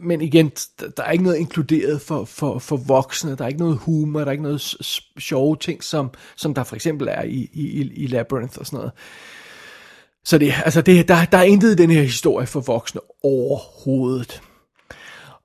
men 0.02 0.20
igen, 0.20 0.52
der 0.96 1.02
er 1.02 1.10
ikke 1.10 1.24
noget 1.24 1.36
inkluderet 1.36 2.00
for, 2.00 2.24
for, 2.24 2.58
for 2.58 2.76
voksne, 2.76 3.36
der 3.36 3.44
er 3.44 3.48
ikke 3.48 3.60
noget 3.60 3.76
humor, 3.76 4.20
der 4.20 4.26
er 4.26 4.30
ikke 4.30 4.42
noget 4.42 4.76
sjove 5.18 5.56
ting, 5.56 5.84
som, 5.84 6.10
som 6.36 6.54
der 6.54 6.64
for 6.64 6.74
eksempel 6.74 7.08
er 7.08 7.22
i, 7.22 7.50
i, 7.52 7.92
i 7.94 8.06
Labyrinth 8.06 8.58
og 8.58 8.66
sådan 8.66 8.76
noget. 8.76 8.92
Så 10.24 10.38
det, 10.38 10.52
altså 10.64 10.83
det, 10.83 11.09
der, 11.09 11.24
der 11.24 11.38
er 11.38 11.42
intet 11.42 11.72
i 11.72 11.74
den 11.74 11.90
her 11.90 12.02
historie 12.02 12.46
for 12.46 12.61
voksne 12.61 13.00
overhovedet. 13.22 14.42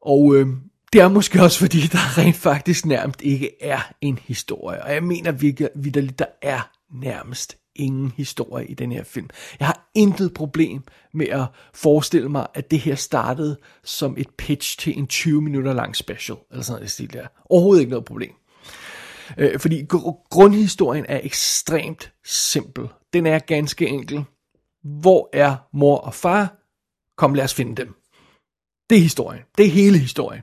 Og 0.02 0.36
øh, 0.36 0.48
det 0.94 1.02
er 1.02 1.08
måske 1.08 1.42
også 1.42 1.60
fordi, 1.60 1.80
der 1.82 2.18
rent 2.18 2.36
faktisk 2.36 2.86
nærmest 2.86 3.22
ikke 3.22 3.50
er 3.62 3.92
en 4.02 4.20
historie. 4.24 4.84
Og 4.84 4.94
jeg 4.94 5.04
mener 5.04 5.32
virkelig, 5.76 6.20
der 6.20 6.26
er 6.42 6.70
nærmest 6.94 7.58
ingen 7.76 8.12
historie 8.18 8.68
i 8.68 8.74
den 8.74 8.92
her 8.92 9.04
film. 9.04 9.30
Jeg 9.60 9.68
har 9.68 9.90
intet 9.96 10.34
problem 10.34 10.84
med 11.14 11.28
at 11.28 11.46
forestille 11.74 12.30
mig, 12.30 12.48
at 12.54 12.72
det 12.72 12.80
her 12.80 12.96
startede 12.96 13.58
som 13.84 14.16
et 14.18 14.30
pitch 14.38 14.80
til 14.80 14.98
en 14.98 15.08
20 15.08 15.42
minutter 15.42 15.74
lang 15.74 15.96
special, 15.96 16.38
eller 16.52 16.64
sådan 16.64 16.80
noget 16.80 16.92
stil 16.92 17.14
der. 17.14 17.28
Overhovedet 17.50 17.82
ikke 17.82 17.90
noget 17.90 18.06
problem. 18.06 18.32
Øh, 19.38 19.60
fordi 19.60 19.86
gr- 19.94 20.28
grundhistorien 20.30 21.06
er 21.10 21.20
ekstremt 21.24 22.12
simpel. 22.26 22.88
Den 23.14 23.26
er 23.26 23.40
ganske 23.40 23.88
enkel. 23.88 24.26
Hvor 24.86 25.30
er 25.34 25.56
mor 25.74 25.98
og 25.98 26.14
far? 26.14 26.56
Kom, 27.18 27.34
lad 27.34 27.44
os 27.44 27.54
finde 27.54 27.76
dem. 27.76 27.96
Det 28.90 28.98
er 28.98 29.02
historien. 29.02 29.44
Det 29.58 29.66
er 29.66 29.70
hele 29.70 29.98
historien. 29.98 30.42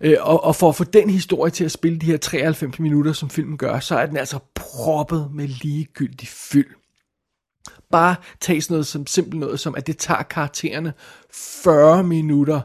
Øh, 0.00 0.16
og, 0.20 0.44
og 0.44 0.56
for 0.56 0.68
at 0.68 0.76
få 0.76 0.84
den 0.84 1.10
historie 1.10 1.50
til 1.50 1.64
at 1.64 1.72
spille 1.72 1.98
de 1.98 2.06
her 2.06 2.16
93 2.16 2.78
minutter, 2.78 3.12
som 3.12 3.30
filmen 3.30 3.58
gør, 3.58 3.80
så 3.80 3.98
er 3.98 4.06
den 4.06 4.16
altså 4.16 4.38
proppet 4.54 5.30
med 5.34 5.48
ligegyldig 5.48 6.28
fyld. 6.28 6.74
Bare 7.90 8.16
tag 8.40 8.62
sådan 8.62 8.74
noget 8.74 8.86
som 8.86 9.06
simpelt 9.06 9.40
noget 9.40 9.60
som, 9.60 9.74
at 9.74 9.86
det 9.86 9.98
tager 9.98 10.22
karaktererne 10.22 10.92
40 11.32 12.02
minutter 12.02 12.60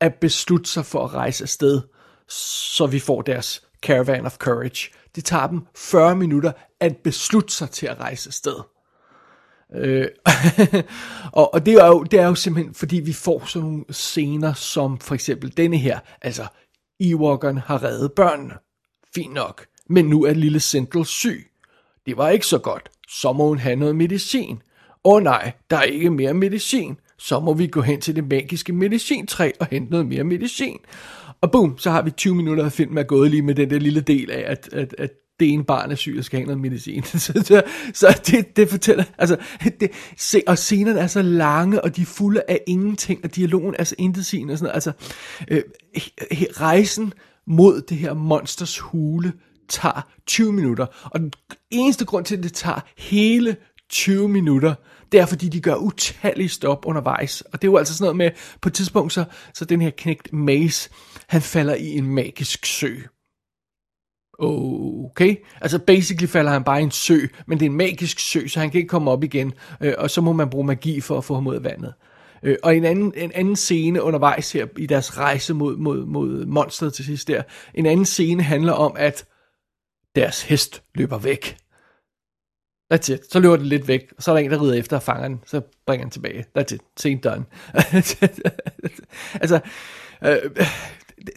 at 0.00 0.14
beslutte 0.14 0.70
sig 0.70 0.86
for 0.86 1.04
at 1.04 1.14
rejse 1.14 1.44
afsted, 1.44 1.82
så 2.28 2.86
vi 2.86 2.98
får 2.98 3.22
deres 3.22 3.62
Caravan 3.82 4.26
of 4.26 4.36
Courage. 4.36 4.90
Det 5.14 5.24
tager 5.24 5.46
dem 5.46 5.66
40 5.76 6.16
minutter 6.16 6.52
at 6.80 6.96
beslutte 7.04 7.54
sig 7.54 7.70
til 7.70 7.86
at 7.86 8.00
rejse 8.00 8.28
afsted. 8.28 8.75
Øh, 9.74 10.08
og, 11.32 11.54
og 11.54 11.66
det 11.66 11.74
er, 11.74 11.86
jo, 11.86 12.02
det 12.02 12.20
er 12.20 12.26
jo 12.26 12.34
simpelthen, 12.34 12.74
fordi 12.74 12.96
vi 12.96 13.12
får 13.12 13.42
sådan 13.46 13.68
nogle 13.68 13.84
scener, 13.90 14.54
som 14.54 14.98
for 14.98 15.14
eksempel 15.14 15.56
denne 15.56 15.76
her, 15.76 15.98
altså 16.22 16.42
Ewok'eren 17.02 17.60
har 17.66 17.82
reddet 17.82 18.12
børnene. 18.12 18.54
Fint 19.14 19.34
nok. 19.34 19.66
Men 19.88 20.04
nu 20.04 20.24
er 20.24 20.32
lille 20.32 20.60
Central 20.60 21.04
syg. 21.04 21.50
Det 22.06 22.16
var 22.16 22.28
ikke 22.28 22.46
så 22.46 22.58
godt. 22.58 22.90
Så 23.08 23.32
må 23.32 23.48
hun 23.48 23.58
have 23.58 23.76
noget 23.76 23.96
medicin. 23.96 24.62
Åh 25.04 25.22
nej, 25.22 25.52
der 25.70 25.76
er 25.76 25.82
ikke 25.82 26.10
mere 26.10 26.34
medicin. 26.34 26.96
Så 27.18 27.40
må 27.40 27.54
vi 27.54 27.66
gå 27.66 27.80
hen 27.80 28.00
til 28.00 28.16
det 28.16 28.28
magiske 28.28 28.72
medicintræ 28.72 29.52
og 29.60 29.66
hente 29.66 29.90
noget 29.90 30.06
mere 30.06 30.24
medicin. 30.24 30.78
Og 31.40 31.50
boom, 31.50 31.78
så 31.78 31.90
har 31.90 32.02
vi 32.02 32.10
20 32.10 32.34
minutter 32.34 32.64
af 32.64 32.72
filmen 32.72 32.98
er 32.98 33.02
gået 33.02 33.30
lige 33.30 33.42
med 33.42 33.54
den 33.54 33.70
der 33.70 33.78
lille 33.78 34.00
del 34.00 34.30
af, 34.30 34.44
at, 34.46 34.68
at, 34.72 34.94
at 34.98 35.10
det 35.40 35.52
ene 35.52 35.64
barn 35.64 35.90
er 35.90 35.94
syg 35.94 36.14
og 36.18 36.24
skal 36.24 36.38
have 36.38 36.46
noget 36.46 36.60
medicin. 36.60 37.02
så, 37.26 37.62
så, 37.94 38.20
det, 38.26 38.56
det 38.56 38.68
fortæller, 38.68 39.04
altså, 39.18 39.36
det, 39.80 39.90
se, 40.16 40.42
og 40.46 40.58
scenerne 40.58 41.00
er 41.00 41.06
så 41.06 41.22
lange, 41.22 41.84
og 41.84 41.96
de 41.96 42.02
er 42.02 42.06
fulde 42.06 42.42
af 42.48 42.60
ingenting, 42.66 43.20
og 43.24 43.36
dialogen 43.36 43.74
er 43.78 43.84
så 43.84 43.94
intetsigende 43.98 44.52
og 44.52 44.58
sådan 44.58 44.68
noget. 44.68 44.74
Altså, 44.74 44.92
øh, 45.48 45.62
rejsen 46.60 47.12
mod 47.46 47.80
det 47.80 47.96
her 47.96 48.14
monsters 48.14 48.78
hule 48.78 49.32
tager 49.68 50.08
20 50.26 50.52
minutter, 50.52 50.86
og 51.04 51.20
den 51.20 51.32
eneste 51.70 52.04
grund 52.04 52.24
til, 52.24 52.36
at 52.36 52.42
det 52.42 52.52
tager 52.52 52.80
hele 52.96 53.56
20 53.90 54.28
minutter, 54.28 54.74
det 55.12 55.20
er 55.20 55.26
fordi, 55.26 55.48
de 55.48 55.60
gør 55.60 55.74
utallige 55.74 56.48
stop 56.48 56.86
undervejs. 56.86 57.40
Og 57.40 57.62
det 57.62 57.68
er 57.68 57.72
jo 57.72 57.76
altså 57.76 57.94
sådan 57.94 58.04
noget 58.04 58.16
med, 58.16 58.30
på 58.60 58.68
et 58.68 58.72
tidspunkt, 58.72 59.12
så, 59.12 59.24
så 59.54 59.64
den 59.64 59.82
her 59.82 59.90
knægt 59.90 60.32
Mace, 60.32 60.90
han 61.26 61.42
falder 61.42 61.74
i 61.74 61.86
en 61.86 62.06
magisk 62.06 62.66
sø. 62.66 62.96
Okay, 64.38 65.36
altså 65.60 65.78
basically 65.78 66.28
falder 66.28 66.50
han 66.50 66.64
bare 66.64 66.80
i 66.80 66.82
en 66.82 66.90
sø, 66.90 67.18
men 67.46 67.58
det 67.58 67.66
er 67.66 67.70
en 67.70 67.76
magisk 67.76 68.18
sø, 68.18 68.46
så 68.46 68.60
han 68.60 68.70
kan 68.70 68.78
ikke 68.78 68.88
komme 68.88 69.10
op 69.10 69.24
igen, 69.24 69.52
øh, 69.80 69.94
og 69.98 70.10
så 70.10 70.20
må 70.20 70.32
man 70.32 70.50
bruge 70.50 70.66
magi 70.66 71.00
for 71.00 71.18
at 71.18 71.24
få 71.24 71.34
ham 71.34 71.46
ud 71.46 71.54
af 71.54 71.64
vandet. 71.64 71.94
Øh, 72.42 72.56
og 72.62 72.76
en 72.76 72.84
anden, 72.84 73.12
en 73.16 73.32
anden 73.34 73.56
scene 73.56 74.02
undervejs 74.02 74.52
her 74.52 74.66
i 74.76 74.86
deres 74.86 75.18
rejse 75.18 75.54
mod, 75.54 75.76
mod, 75.76 76.04
mod 76.04 76.46
monsteret 76.46 76.94
til 76.94 77.04
sidst 77.04 77.28
der, 77.28 77.42
en 77.74 77.86
anden 77.86 78.06
scene 78.06 78.42
handler 78.42 78.72
om, 78.72 78.96
at 78.98 79.26
deres 80.16 80.42
hest 80.42 80.82
løber 80.94 81.18
væk. 81.18 81.56
That's 82.94 83.12
it. 83.12 83.32
Så 83.32 83.40
løber 83.40 83.56
den 83.56 83.66
lidt 83.66 83.88
væk, 83.88 84.12
og 84.16 84.22
så 84.22 84.30
er 84.30 84.34
der 84.34 84.44
en, 84.44 84.50
der 84.50 84.62
rider 84.62 84.74
efter 84.74 84.96
og 84.96 85.02
fanger 85.02 85.28
den, 85.28 85.40
så 85.46 85.60
bringer 85.86 86.04
den 86.04 86.10
tilbage. 86.10 86.44
That's 86.58 86.74
it. 86.74 86.80
Scene 86.96 87.20
done. 87.20 87.44
altså, 89.42 89.60
øh, 90.24 90.66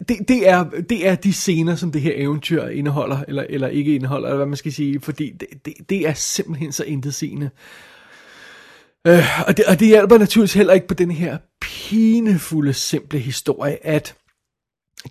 det, 0.08 0.28
det, 0.28 0.48
er, 0.48 0.64
det 0.64 1.08
er 1.08 1.14
de 1.14 1.32
scener, 1.32 1.76
som 1.76 1.92
det 1.92 2.00
her 2.00 2.12
eventyr 2.16 2.66
indeholder, 2.66 3.24
eller, 3.28 3.46
eller 3.48 3.68
ikke 3.68 3.94
indeholder, 3.94 4.28
eller 4.28 4.36
hvad 4.36 4.46
man 4.46 4.56
skal 4.56 4.72
sige, 4.72 5.00
fordi 5.00 5.30
det, 5.30 5.48
det, 5.64 5.74
det 5.88 6.08
er 6.08 6.12
simpelthen 6.12 6.72
så 6.72 6.84
intetsigende. 6.84 7.50
Øh, 9.06 9.24
og, 9.46 9.56
det, 9.56 9.64
og 9.64 9.80
det 9.80 9.88
hjælper 9.88 10.18
naturligvis 10.18 10.54
heller 10.54 10.72
ikke 10.72 10.86
på 10.86 10.94
den 10.94 11.10
her 11.10 11.38
pinefulde, 11.60 12.72
simple 12.72 13.18
historie, 13.18 13.86
at 13.86 14.14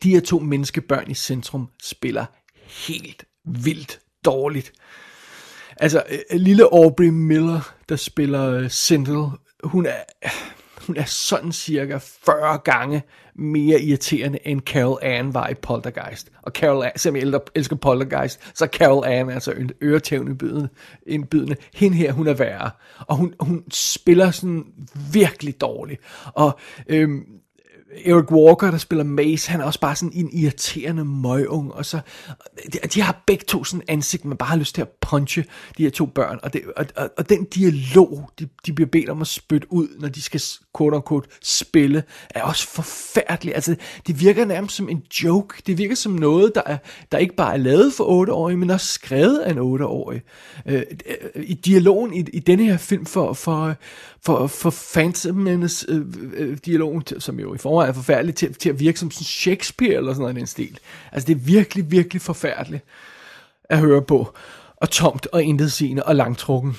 de 0.03 0.09
her 0.09 0.19
to 0.19 0.39
menneskebørn 0.39 1.11
i 1.11 1.13
centrum 1.13 1.67
spiller 1.83 2.25
helt 2.87 3.25
vildt 3.45 3.99
dårligt. 4.25 4.73
Altså, 5.77 6.03
øh, 6.09 6.39
lille 6.39 6.63
Aubrey 6.63 7.09
Miller, 7.09 7.73
der 7.89 7.95
spiller 7.95 8.51
øh, 8.51 8.69
Sindel, 8.69 9.25
hun 9.63 9.85
er, 9.85 10.29
hun 10.87 10.97
er 10.97 11.05
sådan 11.05 11.51
cirka 11.51 11.97
40 11.97 12.57
gange 12.57 13.03
mere 13.39 13.81
irriterende, 13.81 14.39
end 14.45 14.61
Carol 14.61 14.99
Ann 15.01 15.33
var 15.33 15.47
i 15.47 15.53
Poltergeist. 15.53 16.31
Og 16.41 16.51
Carol 16.51 16.83
Ann, 16.83 16.91
selvom 16.97 17.33
jeg 17.33 17.41
elsker 17.55 17.75
Poltergeist, 17.75 18.39
så 18.53 18.63
er 18.63 18.69
Carol 18.69 19.05
Ann 19.05 19.29
altså 19.29 19.51
en 19.51 19.71
øretævende 19.81 20.69
indbydende. 21.07 21.55
Hende 21.73 21.97
her, 21.97 22.11
hun 22.11 22.27
er 22.27 22.33
værre. 22.33 22.71
Og 23.07 23.15
hun, 23.15 23.33
hun 23.39 23.63
spiller 23.71 24.31
sådan 24.31 24.65
virkelig 25.13 25.61
dårligt. 25.61 26.01
Og 26.33 26.59
øhm, 26.87 27.25
Eric 28.05 28.31
Walker, 28.31 28.71
der 28.71 28.77
spiller 28.77 29.03
Mace, 29.03 29.51
han 29.51 29.61
er 29.61 29.65
også 29.65 29.79
bare 29.79 29.95
sådan 29.95 30.11
en 30.13 30.29
irriterende 30.33 31.05
møgung, 31.05 31.73
og 31.73 31.85
så, 31.85 31.99
de, 32.73 32.79
de 32.93 33.01
har 33.01 33.23
begge 33.27 33.45
to 33.47 33.63
sådan 33.63 33.83
ansigt, 33.87 34.25
man 34.25 34.37
bare 34.37 34.49
har 34.49 34.57
lyst 34.57 34.75
til 34.75 34.81
at 34.81 34.89
punche 35.01 35.45
de 35.77 35.83
her 35.83 35.89
to 35.89 36.05
børn, 36.05 36.39
og, 36.43 36.53
det, 36.53 36.61
og, 36.77 36.85
og, 36.95 37.09
og 37.17 37.29
den 37.29 37.43
dialog, 37.43 38.29
de, 38.39 38.49
de 38.65 38.73
bliver 38.73 38.89
bedt 38.89 39.09
om 39.09 39.21
at 39.21 39.27
spytte 39.27 39.73
ud, 39.73 39.87
når 39.99 40.09
de 40.09 40.21
skal 40.21 40.41
quote 40.79 40.95
unquote 40.95 41.29
spille, 41.41 42.03
er 42.29 42.41
også 42.41 42.67
forfærdelig, 42.67 43.55
altså 43.55 43.75
det 44.07 44.21
virker 44.21 44.45
nærmest 44.45 44.75
som 44.75 44.89
en 44.89 45.03
joke, 45.23 45.61
det 45.67 45.77
virker 45.77 45.95
som 45.95 46.11
noget, 46.11 46.51
der, 46.55 46.61
er, 46.65 46.77
der 47.11 47.17
ikke 47.17 47.35
bare 47.35 47.53
er 47.53 47.57
lavet 47.57 47.93
for 47.93 48.25
8-årige, 48.25 48.57
men 48.57 48.69
også 48.69 48.87
skrevet 48.87 49.39
af 49.39 49.51
en 49.51 49.57
8-årig. 49.57 50.21
Øh, 50.65 50.83
øh, 51.35 51.43
I 51.43 51.53
dialogen 51.53 52.13
i, 52.13 52.19
i 52.33 52.39
denne 52.39 52.63
her 52.65 52.77
film 52.77 53.05
for, 53.05 53.33
for, 53.33 53.75
for, 54.21 54.47
for 54.47 54.69
fansmændenes 54.69 55.85
øh, 55.87 56.01
øh, 56.33 56.57
dialog, 56.65 57.01
som 57.19 57.39
jo 57.39 57.55
i 57.55 57.57
forvejen 57.57 57.89
er 57.89 57.93
forfærdelig, 57.93 58.35
til, 58.35 58.53
til 58.53 58.69
at 58.69 58.79
virke 58.79 58.99
som 58.99 59.11
sådan 59.11 59.25
Shakespeare 59.25 59.93
eller 59.93 60.13
sådan 60.13 60.21
noget 60.21 60.35
i 60.35 60.39
den 60.39 60.47
stil. 60.47 60.79
Altså 61.11 61.27
det 61.27 61.33
er 61.33 61.39
virkelig, 61.39 61.91
virkelig 61.91 62.21
forfærdeligt 62.21 62.83
at 63.69 63.79
høre 63.79 64.01
på. 64.01 64.33
Og 64.77 64.89
tomt 64.89 65.27
og 65.27 65.43
intetsigende 65.43 66.03
og 66.03 66.15
langtrukken. 66.15 66.77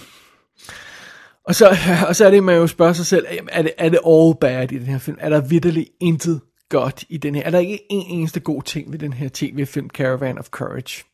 Og 1.44 1.54
så, 1.54 1.76
og 2.08 2.16
så 2.16 2.26
er 2.26 2.30
det, 2.30 2.44
man 2.44 2.56
jo 2.56 2.66
spørger 2.66 2.92
sig 2.92 3.06
selv, 3.06 3.26
er 3.48 3.62
det, 3.62 3.72
er 3.78 3.88
det 3.88 4.00
all 4.06 4.34
bad 4.40 4.72
i 4.72 4.78
den 4.78 4.86
her 4.86 4.98
film? 4.98 5.16
Er 5.20 5.28
der 5.28 5.40
vidderligt 5.40 5.88
intet 6.00 6.40
godt 6.68 7.04
i 7.08 7.16
den 7.16 7.34
her? 7.34 7.42
Er 7.42 7.50
der 7.50 7.58
ikke 7.58 7.80
en 7.90 8.06
eneste 8.06 8.40
god 8.40 8.62
ting 8.62 8.92
ved 8.92 8.98
den 8.98 9.12
her 9.12 9.28
tv-film 9.32 9.88
Caravan 9.90 10.38
of 10.38 10.48
Courage? 10.48 11.04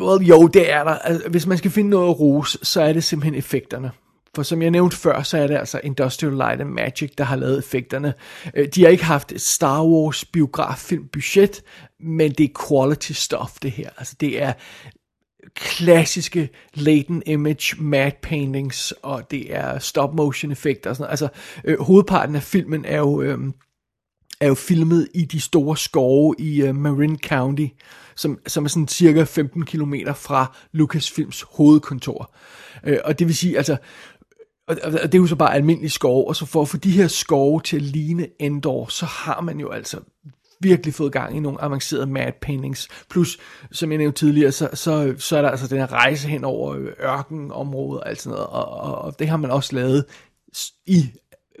Well, 0.00 0.26
jo, 0.26 0.46
det 0.46 0.72
er 0.72 0.84
der. 0.84 0.90
Altså, 0.90 1.28
hvis 1.28 1.46
man 1.46 1.58
skal 1.58 1.70
finde 1.70 1.90
noget 1.90 2.08
at 2.08 2.20
rose, 2.20 2.58
så 2.62 2.82
er 2.82 2.92
det 2.92 3.04
simpelthen 3.04 3.34
effekterne. 3.34 3.90
For 4.34 4.42
som 4.42 4.62
jeg 4.62 4.70
nævnte 4.70 4.96
før, 4.96 5.22
så 5.22 5.38
er 5.38 5.46
det 5.46 5.56
altså 5.56 5.80
Industrial 5.84 6.32
Light 6.32 6.60
and 6.60 6.68
Magic, 6.68 7.10
der 7.18 7.24
har 7.24 7.36
lavet 7.36 7.58
effekterne. 7.58 8.14
Øh, 8.54 8.68
de 8.74 8.82
har 8.82 8.88
ikke 8.88 9.04
haft 9.04 9.32
et 9.32 9.40
Star 9.40 9.84
Wars 9.84 10.24
biograffilm 10.24 11.08
budget, 11.12 11.62
men 12.00 12.32
det 12.32 12.44
er 12.44 12.68
quality 12.68 13.12
stuff 13.12 13.52
det 13.62 13.70
her. 13.70 13.90
Altså 13.98 14.14
det 14.20 14.42
er 14.42 14.52
klassiske 15.54 16.48
latent 16.74 17.22
image 17.26 17.82
matte 17.82 18.18
paintings, 18.22 18.94
og 19.02 19.30
det 19.30 19.54
er 19.54 19.78
stop 19.78 20.14
motion 20.14 20.52
effekter 20.52 20.90
og 20.90 20.96
sådan 20.96 21.02
noget. 21.02 21.10
Altså 21.10 21.28
øh, 21.64 21.80
hovedparten 21.80 22.36
af 22.36 22.42
filmen 22.42 22.84
er 22.84 22.98
jo, 22.98 23.22
øh, 23.22 23.38
er 24.40 24.48
jo 24.48 24.54
filmet 24.54 25.08
i 25.14 25.24
de 25.24 25.40
store 25.40 25.76
skove 25.76 26.34
i 26.38 26.62
øh, 26.62 26.74
Marin 26.74 27.18
County, 27.18 27.66
som, 28.16 28.38
som 28.46 28.64
er 28.64 28.68
sådan 28.68 28.88
cirka 28.88 29.24
15 29.24 29.64
km 29.64 29.94
fra 30.14 30.56
Lucasfilms 30.72 31.44
hovedkontor. 31.50 32.34
Øh, 32.84 32.98
og 33.04 33.18
det 33.18 33.26
vil 33.26 33.36
sige, 33.36 33.56
altså 33.56 33.76
og, 34.68 34.76
og 34.82 34.92
det 34.92 35.14
er 35.14 35.18
jo 35.18 35.26
så 35.26 35.36
bare 35.36 35.54
almindelig 35.54 35.92
skov, 35.92 36.28
og 36.28 36.36
så 36.36 36.46
for 36.46 36.62
at 36.62 36.68
få 36.68 36.76
de 36.76 36.90
her 36.90 37.08
skove 37.08 37.60
til 37.60 37.76
at 37.76 37.82
ligne 37.82 38.26
Endor, 38.38 38.86
så 38.86 39.06
har 39.06 39.40
man 39.40 39.60
jo 39.60 39.70
altså 39.70 40.00
virkelig 40.64 40.94
fået 40.94 41.12
gang 41.12 41.36
i 41.36 41.40
nogle 41.40 41.62
avancerede 41.62 42.06
matte 42.06 42.38
paintings. 42.40 42.88
Plus, 43.10 43.38
som 43.72 43.90
jeg 43.90 43.98
nævnte 43.98 44.18
tidligere, 44.18 44.52
så, 44.52 44.68
så, 44.74 45.14
så 45.18 45.36
er 45.36 45.42
der 45.42 45.50
altså 45.50 45.66
den 45.66 45.78
her 45.78 45.92
rejse 45.92 46.28
hen 46.28 46.44
over 46.44 46.74
øh, 46.74 46.92
ørkenområdet 47.02 48.00
og 48.00 48.08
alt 48.08 48.20
sådan 48.20 48.34
noget, 48.34 48.46
og, 48.46 48.68
og, 48.68 48.98
og 48.98 49.18
det 49.18 49.28
har 49.28 49.36
man 49.36 49.50
også 49.50 49.74
lavet 49.74 50.04
i 50.86 51.10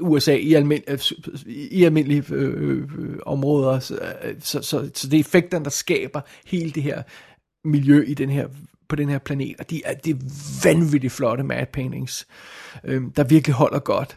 USA 0.00 0.34
i, 0.34 0.54
almind, 0.54 0.82
øh, 0.88 0.98
i 1.46 1.84
almindelige 1.84 2.24
øh, 2.30 2.78
øh, 2.98 3.18
områder. 3.26 3.78
Så, 3.78 3.94
øh, 4.24 4.34
så, 4.40 4.62
så, 4.62 4.90
så 4.94 5.08
det 5.08 5.16
er 5.16 5.20
effekterne, 5.20 5.64
der 5.64 5.70
skaber 5.70 6.20
hele 6.46 6.70
det 6.70 6.82
her 6.82 7.02
miljø 7.64 8.04
i 8.06 8.14
den 8.14 8.30
her 8.30 8.48
på 8.88 8.96
den 8.96 9.08
her 9.08 9.18
planet, 9.18 9.56
og 9.58 9.70
de 9.70 9.82
er, 9.84 9.94
de 9.94 10.10
er 10.10 10.14
vanvittigt 10.64 11.12
flotte 11.12 11.44
matte 11.44 11.72
paintings, 11.72 12.26
øh, 12.84 13.02
der 13.16 13.24
virkelig 13.24 13.54
holder 13.54 13.78
godt, 13.78 14.16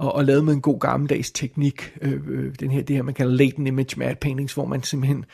og, 0.00 0.12
og 0.14 0.24
lavet 0.24 0.44
med 0.44 0.54
en 0.54 0.60
god 0.60 0.80
gammeldags 0.80 1.30
teknik, 1.30 1.96
øh, 2.02 2.20
øh 2.28 2.54
den 2.60 2.70
her, 2.70 2.82
det 2.82 2.96
her, 2.96 3.02
man 3.02 3.14
kalder 3.14 3.32
latent 3.32 3.68
image 3.68 3.98
matte 3.98 4.16
paintings, 4.20 4.54
hvor 4.54 4.64
man 4.64 4.82
simpelthen, 4.82 5.24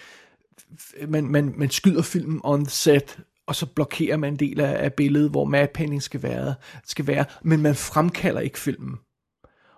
man, 1.09 1.25
man, 1.25 1.55
man 1.57 1.71
skyder 1.71 2.03
filmen 2.03 2.41
on 2.45 2.65
the 2.65 2.71
set, 2.71 3.19
og 3.47 3.57
så 3.57 3.67
blokerer 3.67 4.17
man 4.17 4.33
en 4.33 4.39
del 4.39 4.61
af, 4.61 4.85
af 4.85 4.93
billedet, 4.93 5.31
hvor 5.31 5.45
matte 5.45 5.73
painting 5.75 6.03
skal 6.03 6.23
være, 6.23 6.55
skal 6.85 7.07
være, 7.07 7.25
men 7.43 7.63
man 7.63 7.75
fremkalder 7.75 8.41
ikke 8.41 8.59
filmen 8.59 8.95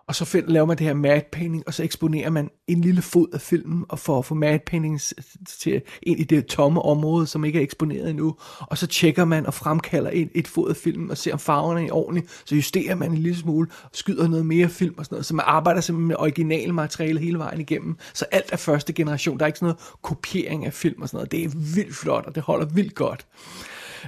og 0.09 0.15
så 0.15 0.25
find, 0.25 0.47
laver 0.47 0.67
man 0.67 0.79
det 0.79 0.87
her 0.87 0.95
matte 0.95 1.29
painting, 1.33 1.63
og 1.67 1.75
så 1.75 1.83
eksponerer 1.83 2.31
man 2.31 2.51
en 2.67 2.81
lille 2.81 3.03
fod 3.03 3.27
af 3.33 3.41
filmen, 3.41 3.85
og 3.89 3.99
får, 3.99 4.19
at 4.19 4.25
få 4.25 4.35
matte 4.35 4.99
til 5.47 5.83
ind 6.03 6.21
i 6.21 6.25
det 6.25 6.47
tomme 6.47 6.83
område, 6.83 7.27
som 7.27 7.45
ikke 7.45 7.59
er 7.59 7.63
eksponeret 7.63 8.11
endnu, 8.11 8.37
og 8.61 8.79
så 8.79 8.87
tjekker 8.87 9.25
man 9.25 9.47
og 9.47 9.55
fremkalder 9.55 10.11
et, 10.13 10.29
et 10.35 10.49
fod 10.49 10.71
af 10.71 10.77
filmen, 10.77 11.11
og 11.11 11.17
ser 11.17 11.33
om 11.33 11.39
farverne 11.39 11.87
er 11.87 11.93
ordentligt, 11.93 12.43
så 12.45 12.55
justerer 12.55 12.95
man 12.95 13.11
en 13.11 13.19
lille 13.19 13.39
smule, 13.39 13.69
og 13.85 13.91
skyder 13.93 14.29
noget 14.29 14.47
mere 14.47 14.69
film 14.69 14.95
og 14.99 15.05
sådan 15.05 15.15
noget, 15.15 15.27
så 15.27 15.35
man 15.35 15.45
arbejder 15.49 15.81
simpelthen 15.81 16.09
med 16.09 16.17
original 16.19 16.75
materiale 16.75 17.21
hele 17.21 17.39
vejen 17.39 17.61
igennem, 17.61 17.97
så 18.15 18.25
alt 18.31 18.53
er 18.53 18.57
første 18.57 18.93
generation, 18.93 19.39
der 19.39 19.45
er 19.45 19.47
ikke 19.47 19.59
sådan 19.59 19.67
noget 19.67 19.93
kopiering 20.03 20.67
af 20.67 20.73
film 20.73 21.03
og 21.03 21.09
sådan 21.09 21.17
noget, 21.17 21.33
det 21.33 21.45
er 21.45 21.49
vildt 21.75 21.97
flot, 21.97 22.27
og 22.27 22.35
det 22.35 22.43
holder 22.43 22.67
vildt 22.67 22.95
godt. 22.95 23.27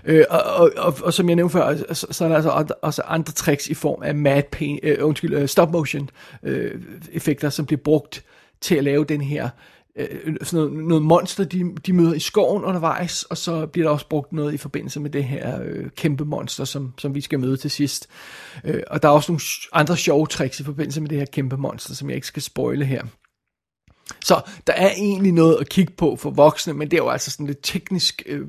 Øh, 0.04 0.24
og, 0.30 0.42
og, 0.42 0.70
og, 0.76 0.94
og 1.02 1.14
som 1.14 1.28
jeg 1.28 1.36
nævnte 1.36 1.52
før, 1.52 1.94
så, 1.94 2.06
så 2.10 2.24
er 2.24 2.28
der 2.28 2.36
altså 2.36 2.50
andre, 2.50 2.74
også 2.74 3.02
andre 3.02 3.32
tricks 3.32 3.68
i 3.68 3.74
form 3.74 4.02
af 4.02 4.14
mad 4.14 4.42
pain, 4.52 4.78
øh, 4.82 4.96
undskyld, 5.00 5.34
øh, 5.34 5.48
stop 5.48 5.72
motion 5.72 6.10
øh, 6.42 6.80
effekter, 7.12 7.50
som 7.50 7.66
bliver 7.66 7.80
brugt 7.84 8.24
til 8.60 8.74
at 8.74 8.84
lave 8.84 9.04
den 9.04 9.20
her 9.20 9.48
øh, 9.96 10.36
sådan 10.42 10.66
noget, 10.66 10.72
noget 10.72 11.02
monster, 11.02 11.44
de, 11.44 11.74
de 11.86 11.92
møder 11.92 12.14
i 12.14 12.18
skoven 12.18 12.64
undervejs, 12.64 13.22
og 13.22 13.36
så 13.36 13.66
bliver 13.66 13.86
der 13.86 13.92
også 13.92 14.08
brugt 14.08 14.32
noget 14.32 14.54
i 14.54 14.56
forbindelse 14.56 15.00
med 15.00 15.10
det 15.10 15.24
her 15.24 15.62
øh, 15.62 15.90
kæmpe 15.96 16.24
monster, 16.24 16.64
som, 16.64 16.94
som 16.98 17.14
vi 17.14 17.20
skal 17.20 17.40
møde 17.40 17.56
til 17.56 17.70
sidst. 17.70 18.08
Øh, 18.64 18.82
og 18.86 19.02
der 19.02 19.08
er 19.08 19.12
også 19.12 19.32
nogle 19.32 19.40
andre 19.72 19.96
sjove 19.96 20.26
tricks 20.26 20.60
i 20.60 20.64
forbindelse 20.64 21.00
med 21.00 21.08
det 21.08 21.18
her 21.18 21.24
kæmpe 21.24 21.56
monster, 21.56 21.94
som 21.94 22.08
jeg 22.08 22.14
ikke 22.14 22.26
skal 22.26 22.42
spoile 22.42 22.84
her. 22.84 23.02
Så 24.24 24.40
der 24.66 24.72
er 24.72 24.90
egentlig 24.90 25.32
noget 25.32 25.56
at 25.60 25.68
kigge 25.68 25.92
på 25.92 26.16
for 26.16 26.30
voksne, 26.30 26.72
men 26.72 26.90
det 26.90 26.96
er 26.96 27.02
jo 27.02 27.08
altså 27.08 27.30
sådan 27.30 27.46
lidt 27.46 27.58
teknisk 27.62 28.22
øh, 28.26 28.46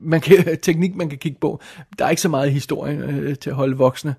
man 0.00 0.20
kan, 0.20 0.58
teknik, 0.62 0.94
man 0.94 1.08
kan 1.08 1.18
kigge 1.18 1.38
på. 1.40 1.60
Der 1.98 2.04
er 2.04 2.10
ikke 2.10 2.22
så 2.22 2.28
meget 2.28 2.52
historie 2.52 2.96
øh, 2.96 3.36
til 3.36 3.50
at 3.50 3.56
holde 3.56 3.76
voksne 3.76 4.14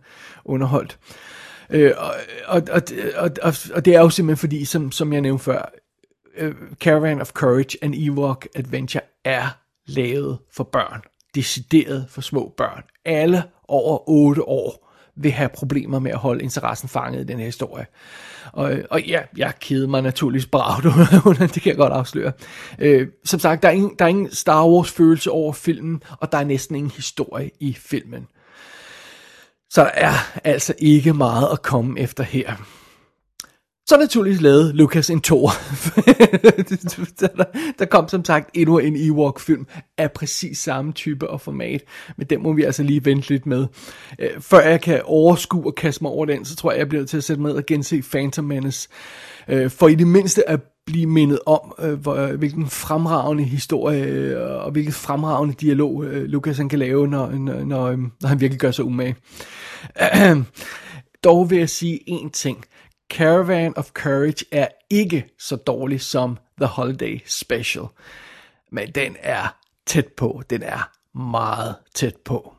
underholdt. 0.46 1.00
Øh, 1.70 1.94
og, 1.98 2.14
og, 2.48 2.62
og, 3.16 3.32
og, 3.42 3.54
og 3.74 3.86
det 3.86 3.96
er 3.96 4.00
jo 4.00 4.10
simpelthen 4.10 4.40
fordi, 4.40 4.66
som, 4.66 4.92
som 4.92 5.14
jeg 5.14 5.22
nævnte 5.22 5.44
før, 5.44 5.72
øh, 6.38 6.56
Caravan 6.80 7.22
of 7.22 7.32
Courage 7.32 7.78
and 7.82 7.96
Ewok 7.98 8.48
Adventure 8.56 9.04
er 9.26 9.48
lavet 9.86 10.38
for 10.54 10.64
børn. 10.64 11.02
Decideret 11.36 12.06
for 12.10 12.22
små 12.22 12.54
børn. 12.58 12.84
Alle 13.06 13.44
over 13.68 14.10
8 14.10 14.48
år 14.48 14.91
vil 15.16 15.32
have 15.32 15.50
problemer 15.50 16.00
med 16.00 16.12
at 16.12 16.18
holde 16.18 16.44
interessen 16.44 16.90
fanget 16.90 17.22
i 17.22 17.24
den 17.24 17.38
her 17.38 17.46
historie. 17.46 17.86
Og, 18.52 18.78
og 18.90 19.02
ja, 19.02 19.22
jeg 19.38 19.54
keder 19.60 19.88
mig 19.88 20.02
naturligvis 20.02 20.46
bragt 20.46 20.86
det 21.54 21.62
kan 21.62 21.70
jeg 21.70 21.78
godt 21.78 21.94
afsløre. 21.94 22.32
Øh, 22.80 23.08
som 23.26 23.40
sagt, 23.40 23.64
der 23.64 23.70
er, 23.70 23.74
ingen, 23.74 23.96
der 24.00 24.06
er 24.06 24.10
ingen 24.10 24.32
Star 24.32 24.68
Wars 24.68 24.92
følelse 24.92 25.32
over 25.32 25.54
filmen, 25.54 26.04
og 26.20 26.32
der 26.32 26.38
er 26.38 26.44
næsten 26.44 26.76
ingen 26.76 26.92
historie 26.92 27.52
i 27.60 27.74
filmen. 27.74 28.28
Så 29.70 29.84
der 29.84 29.92
er 29.94 30.14
altså 30.44 30.74
ikke 30.78 31.14
meget 31.14 31.48
at 31.52 31.62
komme 31.62 32.00
efter 32.00 32.24
her. 32.24 32.56
Så 33.88 33.98
naturligvis 33.98 34.42
lavede 34.42 34.74
Lucas 34.74 35.10
en 35.10 35.22
tor. 35.22 35.50
der, 37.80 37.86
kom 37.86 38.08
som 38.08 38.26
sagt 38.26 38.50
endnu 38.54 38.80
en 38.80 38.96
Ewok-film 38.98 39.68
af 39.98 40.12
præcis 40.12 40.58
samme 40.58 40.92
type 40.92 41.30
og 41.30 41.42
format. 41.42 41.84
Men 42.18 42.28
den 42.28 42.44
må 42.44 42.54
vi 42.54 42.64
altså 42.64 42.84
lige 42.84 43.06
vente 43.06 43.30
lidt 43.30 43.46
med. 43.46 43.68
Øh, 44.20 44.30
før 44.40 44.60
jeg 44.60 44.82
kan 44.82 45.02
overskue 45.06 45.66
og 45.66 45.76
kaste 45.76 46.04
mig 46.04 46.12
over 46.12 46.26
den, 46.26 46.46
så 46.46 46.56
tror 46.56 46.72
jeg, 46.72 46.80
jeg 46.80 46.90
bliver 46.90 47.06
til 47.06 47.18
at 47.18 47.24
sætte 47.24 47.42
mig 47.42 47.50
ned 47.50 47.58
og 47.58 47.66
gense 47.66 48.02
Phantom 48.12 48.46
Menace. 48.46 48.90
Øh, 49.48 49.72
for 49.72 49.88
i 49.88 49.96
det 49.96 50.08
mindste 50.08 50.50
at 50.50 50.60
blive 50.86 51.08
mindet 51.08 51.40
om, 51.46 51.74
øh, 51.80 52.38
hvilken 52.38 52.68
fremragende 52.68 53.44
historie 53.44 54.38
og 54.42 54.72
hvilken 54.72 54.94
fremragende 54.94 55.56
dialog 55.56 56.04
Lucas 56.06 56.58
han 56.58 56.70
kan 56.70 56.80
lave, 56.80 57.08
når, 57.08 57.32
når, 57.32 57.64
når, 57.64 57.88
øhm, 57.88 58.12
når 58.22 58.30
han 58.30 58.42
virkelig 58.42 58.60
gør 58.60 58.72
sig 58.72 58.86
umage. 58.86 59.16
Dog 61.24 61.50
vil 61.50 61.58
jeg 61.58 61.70
sige 61.70 62.00
én 62.10 62.30
ting. 62.30 62.66
Caravan 63.12 63.74
of 63.78 63.92
Courage 63.94 64.46
er 64.52 64.68
ikke 64.90 65.26
så 65.40 65.56
dårlig 65.56 66.02
som 66.02 66.38
The 66.58 66.68
Holiday 66.68 67.20
Special. 67.26 67.86
Men 68.72 68.92
den 68.92 69.16
er 69.20 69.56
tæt 69.88 70.08
på. 70.18 70.42
Den 70.50 70.64
er 70.64 70.90
meget 71.18 71.76
tæt 71.96 72.16
på. 72.26 72.54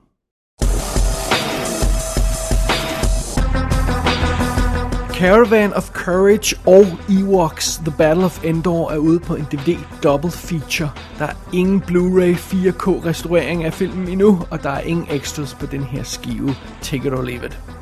Caravan 5.15 5.73
of 5.73 5.91
Courage 5.91 6.57
og 6.67 6.87
Ewoks 7.11 7.77
The 7.77 7.95
Battle 7.99 8.25
of 8.25 8.45
Endor 8.45 8.91
er 8.91 8.99
ude 8.99 9.21
på 9.21 9.35
en 9.35 9.45
DVD 9.45 9.79
double 10.03 10.31
feature. 10.31 10.91
Der 11.19 11.27
er 11.27 11.51
ingen 11.53 11.83
Blu-ray 11.83 12.37
4K 12.37 13.07
restaurering 13.07 13.65
af 13.65 13.73
filmen 13.73 14.09
endnu, 14.09 14.47
og 14.51 14.63
der 14.63 14.71
er 14.71 14.81
ingen 14.81 15.07
extras 15.11 15.55
på 15.55 15.67
den 15.67 15.85
her 15.85 16.03
skive. 16.03 16.55
Take 16.83 17.09
it 17.09 17.15
or 17.15 17.23
leave 17.23 17.47
it. 17.47 17.82